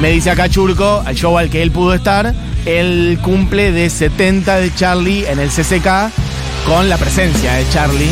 me 0.00 0.10
dice 0.10 0.30
acá 0.30 0.48
Churco, 0.48 1.02
al 1.04 1.16
show 1.16 1.36
al 1.38 1.50
que 1.50 1.60
él 1.62 1.72
pudo 1.72 1.92
estar, 1.94 2.32
el 2.66 3.18
cumple 3.20 3.72
de 3.72 3.90
70 3.90 4.56
de 4.58 4.72
Charlie 4.76 5.26
en 5.26 5.40
el 5.40 5.48
CCK 5.50 6.10
con 6.66 6.88
la 6.88 6.98
presencia 6.98 7.52
de 7.54 7.68
Charlie. 7.70 8.10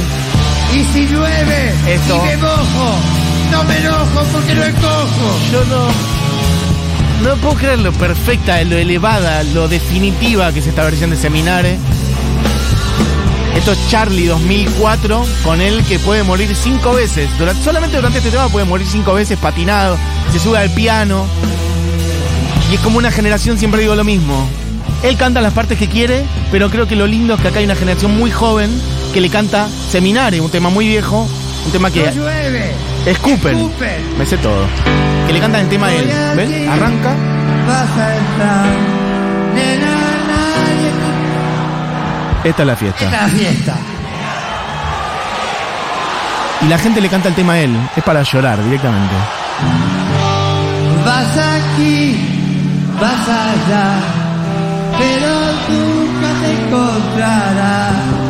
Y 0.74 0.82
si 0.92 1.06
llueve 1.06 1.72
Esto- 1.86 2.16
y 2.24 2.26
me 2.28 2.36
mojo, 2.38 2.94
no 3.52 3.64
me 3.64 3.78
enojo 3.78 4.22
porque 4.32 4.54
no 4.54 4.64
escojo. 4.64 5.38
Yo 5.52 5.64
no. 5.66 5.86
No 7.28 7.36
puedo 7.36 7.54
creer 7.54 7.78
lo 7.78 7.92
perfecta, 7.92 8.62
lo 8.64 8.76
elevada, 8.76 9.44
lo 9.44 9.68
definitiva 9.68 10.52
que 10.52 10.58
es 10.58 10.66
esta 10.66 10.82
versión 10.84 11.10
de 11.10 11.16
Seminare. 11.16 11.78
Esto 13.56 13.72
es 13.72 13.78
Charlie 13.90 14.26
2004, 14.26 15.24
con 15.44 15.60
él 15.60 15.84
que 15.88 15.98
puede 16.00 16.22
morir 16.24 16.52
cinco 16.60 16.94
veces. 16.94 17.28
Durante- 17.38 17.62
solamente 17.62 17.96
durante 17.96 18.18
este 18.18 18.30
tema 18.30 18.48
puede 18.48 18.64
morir 18.64 18.86
cinco 18.90 19.12
veces 19.14 19.38
patinado, 19.38 19.96
se 20.32 20.38
sube 20.40 20.58
al 20.58 20.70
piano. 20.70 21.26
Y 22.70 22.74
es 22.74 22.80
como 22.80 22.98
una 22.98 23.10
generación, 23.12 23.58
siempre 23.58 23.82
digo 23.82 23.94
lo 23.94 24.04
mismo. 24.04 24.48
Él 25.04 25.16
canta 25.16 25.40
las 25.42 25.52
partes 25.52 25.78
que 25.78 25.88
quiere, 25.88 26.24
pero 26.50 26.70
creo 26.70 26.88
que 26.88 26.96
lo 26.96 27.06
lindo 27.06 27.34
es 27.34 27.40
que 27.40 27.48
acá 27.48 27.58
hay 27.58 27.66
una 27.66 27.76
generación 27.76 28.16
muy 28.18 28.30
joven 28.30 28.70
que 29.12 29.20
le 29.20 29.28
canta 29.28 29.68
Seminare, 29.90 30.40
un 30.40 30.50
tema 30.50 30.70
muy 30.70 30.88
viejo, 30.88 31.28
un 31.66 31.72
tema 31.72 31.90
que 31.90 32.04
No 32.06 32.12
llueve, 32.12 32.72
escupen. 33.06 33.56
escupen. 33.58 34.18
Me 34.18 34.26
sé 34.26 34.36
todo. 34.38 34.64
Que 35.26 35.32
le 35.32 35.40
cantan 35.40 35.62
el 35.62 35.68
tema 35.68 35.86
a 35.86 35.92
él. 35.92 36.10
¿Ven? 36.36 36.68
Arranca. 36.68 37.14
Vas 37.66 37.98
a 37.98 38.16
entrar, 38.16 38.66
nena, 39.54 39.94
nadie 40.30 40.90
Esta 42.44 42.62
es 42.62 42.66
la 42.66 42.76
fiesta. 42.76 43.10
la 43.10 43.28
fiesta. 43.28 43.76
Y 46.62 46.68
la 46.68 46.78
gente 46.78 47.00
le 47.00 47.08
canta 47.08 47.28
el 47.28 47.34
tema 47.34 47.54
a 47.54 47.60
él. 47.60 47.76
Es 47.96 48.02
para 48.02 48.22
llorar 48.22 48.62
directamente. 48.64 49.14
Vas 51.04 51.36
aquí, 51.36 52.16
vas 53.00 53.28
allá, 53.28 53.94
pero 54.98 55.30
nunca 55.68 56.28
te 56.40 56.52
encontrarás. 56.62 58.21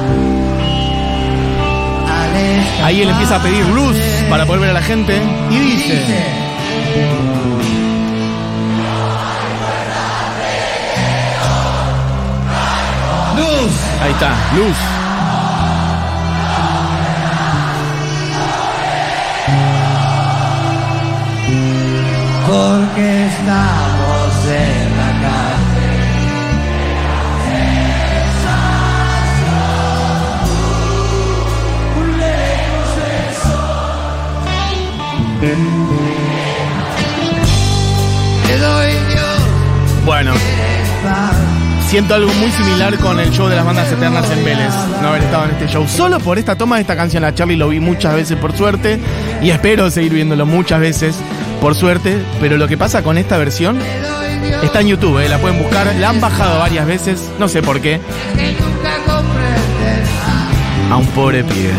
Ahí 2.82 3.02
él 3.02 3.10
empieza 3.10 3.36
a 3.36 3.42
pedir 3.42 3.64
luz 3.66 3.96
para 4.28 4.44
poder 4.46 4.60
ver 4.60 4.70
a 4.70 4.74
la 4.74 4.82
gente. 4.82 5.20
Y. 5.50 5.58
Dice, 5.58 6.04
Luz, 13.36 13.72
Ahí 14.02 14.10
está, 14.12 14.30
luz. 14.56 14.76
porque 22.46 23.26
estamos 23.26 24.32
en 24.46 24.81
Siento 41.88 42.14
algo 42.14 42.32
muy 42.32 42.50
similar 42.50 42.96
con 42.98 43.20
el 43.20 43.30
show 43.30 43.48
de 43.48 43.56
las 43.56 43.66
bandas 43.66 43.92
eternas 43.92 44.30
en 44.30 44.42
Vélez. 44.44 44.72
No 45.02 45.08
haber 45.08 45.24
estado 45.24 45.44
en 45.44 45.50
este 45.50 45.68
show. 45.68 45.86
Solo 45.86 46.20
por 46.20 46.38
esta 46.38 46.56
toma 46.56 46.76
de 46.76 46.82
esta 46.82 46.96
canción. 46.96 47.22
A 47.24 47.34
Charlie 47.34 47.56
lo 47.56 47.68
vi 47.68 47.80
muchas 47.80 48.14
veces 48.14 48.38
por 48.38 48.56
suerte. 48.56 48.98
Y 49.42 49.50
espero 49.50 49.90
seguir 49.90 50.14
viéndolo 50.14 50.46
muchas 50.46 50.80
veces 50.80 51.16
por 51.60 51.74
suerte. 51.74 52.18
Pero 52.40 52.56
lo 52.56 52.66
que 52.66 52.78
pasa 52.78 53.02
con 53.02 53.18
esta 53.18 53.36
versión 53.36 53.78
está 54.62 54.80
en 54.80 54.88
YouTube, 54.88 55.18
eh, 55.18 55.28
la 55.28 55.36
pueden 55.36 55.58
buscar. 55.58 55.94
La 55.96 56.08
han 56.08 56.20
bajado 56.20 56.60
varias 56.60 56.86
veces. 56.86 57.30
No 57.38 57.46
sé 57.46 57.62
por 57.62 57.80
qué. 57.80 58.00
A 60.90 60.96
un 60.96 61.06
pobre 61.08 61.44
pibe. 61.44 61.72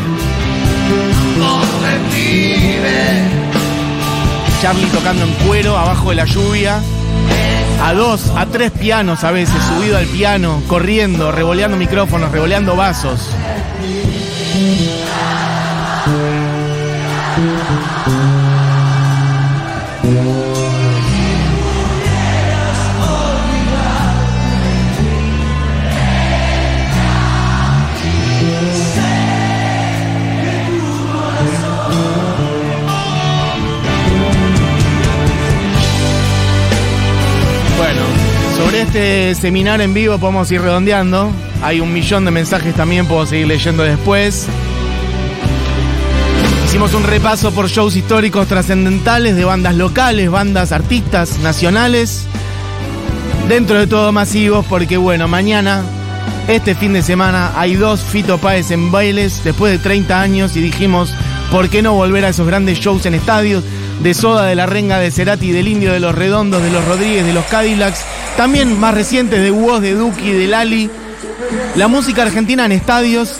Charlie 4.61 4.85
tocando 4.87 5.23
en 5.25 5.31
cuero 5.47 5.75
abajo 5.75 6.11
de 6.11 6.15
la 6.17 6.25
lluvia. 6.25 6.81
A 7.81 7.93
dos, 7.93 8.31
a 8.35 8.45
tres 8.45 8.71
pianos 8.71 9.23
a 9.23 9.31
veces, 9.31 9.55
subido 9.63 9.97
al 9.97 10.05
piano, 10.05 10.61
corriendo, 10.67 11.31
revoleando 11.31 11.77
micrófonos, 11.77 12.31
revoleando 12.31 12.75
vasos. 12.75 13.29
Este 38.83 39.33
seminario 39.35 39.85
en 39.85 39.93
vivo 39.93 40.17
podemos 40.17 40.51
ir 40.51 40.61
redondeando. 40.61 41.31
Hay 41.61 41.79
un 41.79 41.93
millón 41.93 42.25
de 42.25 42.31
mensajes 42.31 42.75
también, 42.75 43.05
puedo 43.05 43.25
seguir 43.25 43.47
leyendo 43.47 43.83
después. 43.83 44.47
Hicimos 46.65 46.93
un 46.93 47.03
repaso 47.03 47.51
por 47.53 47.69
shows 47.69 47.95
históricos 47.95 48.47
trascendentales 48.47 49.35
de 49.35 49.45
bandas 49.45 49.75
locales, 49.75 50.29
bandas 50.29 50.71
artistas 50.71 51.39
nacionales. 51.39 52.25
Dentro 53.47 53.79
de 53.79 53.87
todo 53.87 54.11
masivos, 54.11 54.65
porque 54.65 54.97
bueno, 54.97 55.27
mañana, 55.27 55.83
este 56.47 56.75
fin 56.75 56.93
de 56.93 57.01
semana, 57.01 57.51
hay 57.55 57.75
dos 57.75 58.01
Fito 58.01 58.37
Páez 58.37 58.71
en 58.71 58.91
bailes 58.91 59.43
después 59.43 59.71
de 59.71 59.79
30 59.79 60.19
años 60.19 60.55
y 60.55 60.61
dijimos, 60.61 61.13
¿por 61.51 61.69
qué 61.69 61.81
no 61.81 61.93
volver 61.93 62.25
a 62.25 62.29
esos 62.29 62.47
grandes 62.47 62.79
shows 62.79 63.05
en 63.05 63.13
estadios? 63.13 63.63
De 64.03 64.13
Soda, 64.13 64.45
de 64.45 64.55
La 64.55 64.65
Renga, 64.65 64.99
de 64.99 65.11
Cerati, 65.11 65.53
del 65.53 65.69
Indio, 65.69 65.93
de 65.93 66.01
los 66.01 66.13
Redondos, 66.13 66.61
de 66.61 66.69
los 66.69 66.83
Rodríguez, 66.85 67.25
de 67.25 67.31
los 67.31 67.45
Cadillacs, 67.45 68.01
también 68.35 68.77
más 68.77 68.93
recientes 68.93 69.41
de 69.41 69.49
Woz, 69.49 69.81
de 69.81 69.93
Duki, 69.93 70.31
de 70.31 70.47
Lali. 70.47 70.89
La 71.75 71.87
música 71.87 72.23
argentina 72.23 72.65
en 72.65 72.73
estadios. 72.73 73.39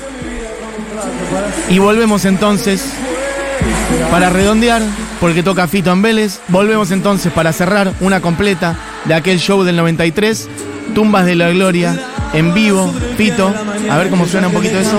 Y 1.69 1.80
volvemos 1.80 2.23
entonces 2.23 2.86
para 4.10 4.30
redondear, 4.30 4.82
porque 5.19 5.43
toca 5.43 5.67
Fito 5.67 5.91
en 5.91 6.02
Vélez. 6.02 6.39
Volvemos 6.47 6.91
entonces 6.91 7.34
para 7.34 7.52
cerrar 7.52 7.91
una 7.99 8.21
completa 8.21 8.78
de 9.04 9.15
aquel 9.15 9.39
show 9.39 9.63
del 9.63 9.76
93, 9.76 10.47
Tumbas 10.95 11.26
de 11.26 11.36
la 11.36 11.49
Gloria, 11.49 11.99
en 12.34 12.54
vivo, 12.54 12.93
Fito. 13.17 13.54
A 13.89 13.97
ver 13.97 14.10
cómo 14.10 14.26
suena 14.28 14.47
un 14.47 14.54
poquito 14.54 14.80
eso. 14.80 14.97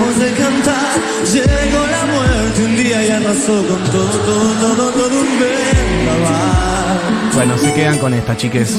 Llegó 2.95 2.95
la 2.95 2.95
muerte 2.95 2.95
un 2.95 3.01
día 3.01 3.05
y 3.05 3.11
arrasó 3.11 3.67
con 3.67 3.83
todo, 3.91 4.09
todo, 4.09 4.75
todo, 4.75 4.91
todo 4.91 5.19
un 5.21 5.39
vendaval. 5.39 6.99
Bueno, 7.33 7.57
se 7.57 7.73
quedan 7.73 7.97
con 7.99 8.13
esta, 8.13 8.37
chiques. 8.37 8.69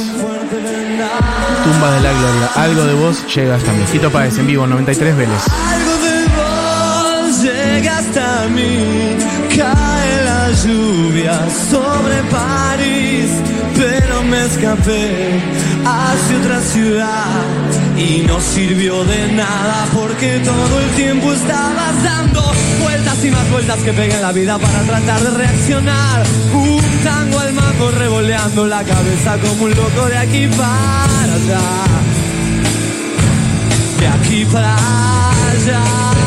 Tumbas 1.64 1.94
de 1.94 2.00
la 2.00 2.12
Gloria. 2.12 2.50
Algo 2.55 2.85
de 2.85 2.94
vos 2.94 3.35
llega 3.35 3.57
hasta 3.57 3.72
mí. 3.72 3.85
Fito 3.90 4.11
Páez 4.11 4.38
en 4.38 4.46
vivo, 4.46 4.66
93 4.66 5.16
Vélez. 5.16 5.42
Algo 5.68 5.96
de 6.05 6.24
vos 6.37 7.42
llega 7.42 7.98
hasta 7.98 8.48
mí, 8.48 9.16
cae 9.57 10.24
la 10.24 10.50
lluvia 10.52 11.38
sobre 11.70 12.22
París, 12.31 13.31
pero 13.76 14.22
me 14.22 14.46
escapé 14.46 15.40
hacia 15.85 16.38
otra 16.38 16.61
ciudad 16.61 17.65
y 17.96 18.22
no 18.26 18.40
sirvió 18.40 19.04
de 19.04 19.32
nada 19.32 19.87
porque 19.94 20.40
todo 20.40 20.80
el 20.80 20.90
tiempo 20.90 21.32
estabas 21.32 22.02
dando 22.02 22.52
vueltas 22.82 23.24
y 23.24 23.30
más 23.30 23.50
vueltas 23.50 23.78
que 23.80 23.92
pega 23.92 24.16
en 24.16 24.22
la 24.22 24.32
vida 24.32 24.59
para 24.59 24.82
tratar 24.82 25.20
de 25.20 25.30
reaccionar. 25.30 26.26
Un 26.52 26.82
tango 27.02 27.38
al 27.38 27.52
mango 27.52 27.90
revoleando 27.90 28.66
la 28.66 28.82
cabeza 28.85 29.38
como 29.38 29.64
un 29.64 29.70
loco 29.74 30.06
de 30.06 30.18
aquí 30.18 30.46
para 30.48 31.35
allá 31.35 31.87
de 33.98 34.06
aquí 34.06 34.44
para 34.46 34.74
allá. 34.74 36.25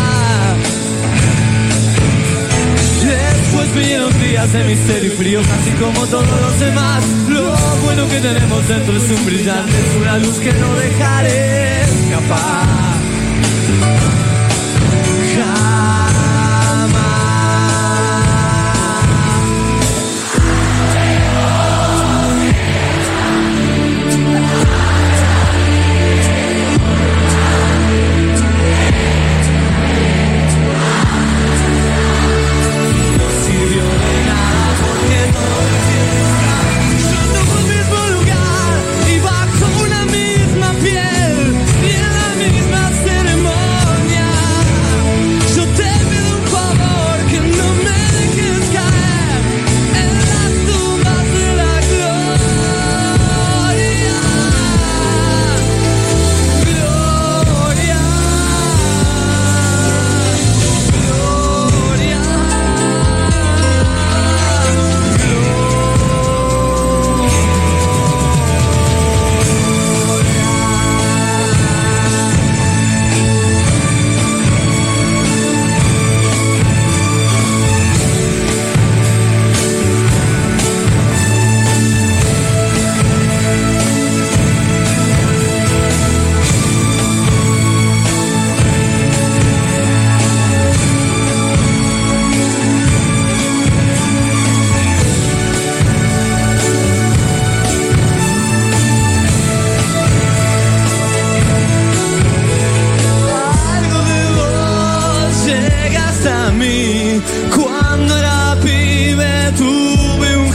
Vinieron 3.79 4.11
días 4.21 4.51
de 4.51 4.63
misterio 4.65 5.13
y 5.13 5.15
frío, 5.15 5.39
así 5.39 5.71
como 5.79 6.05
todos 6.07 6.41
los 6.41 6.59
demás. 6.59 7.01
Lo 7.29 7.55
bueno 7.81 8.09
que 8.09 8.19
tenemos 8.19 8.67
dentro 8.67 8.97
es 8.97 9.09
un 9.09 9.25
brillante, 9.25 9.71
es 9.71 9.95
una 10.01 10.17
luz 10.17 10.37
que 10.39 10.51
no 10.51 10.75
dejaré 10.75 11.81
escapar. 11.83 12.98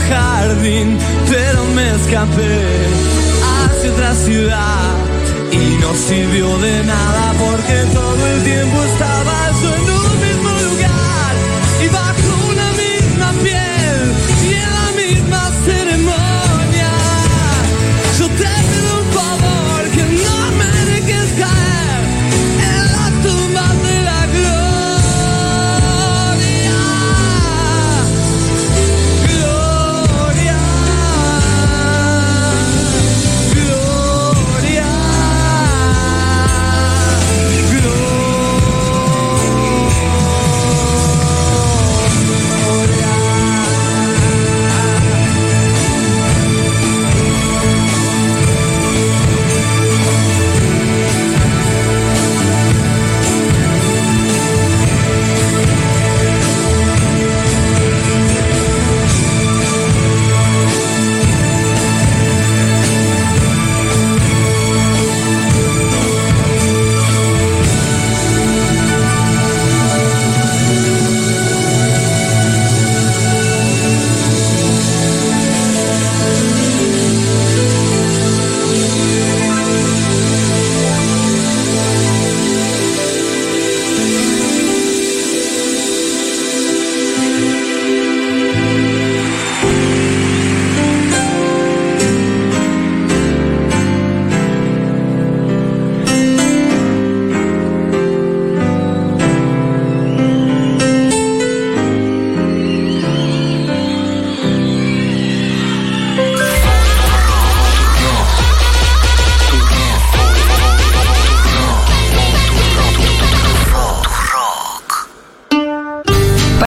jardín, 0.09 0.97
pero 1.29 1.63
me 1.75 1.95
escapé 1.95 2.61
hacia 3.53 3.91
otra 3.91 4.15
ciudad 4.15 4.91
y 5.51 5.81
no 5.81 5.93
sirvió 5.93 6.57
de 6.59 6.83
nada 6.83 7.33
porque 7.39 7.75
todo 7.93 8.27
el 8.27 8.43
tiempo 8.43 8.83
estaba 8.83 9.44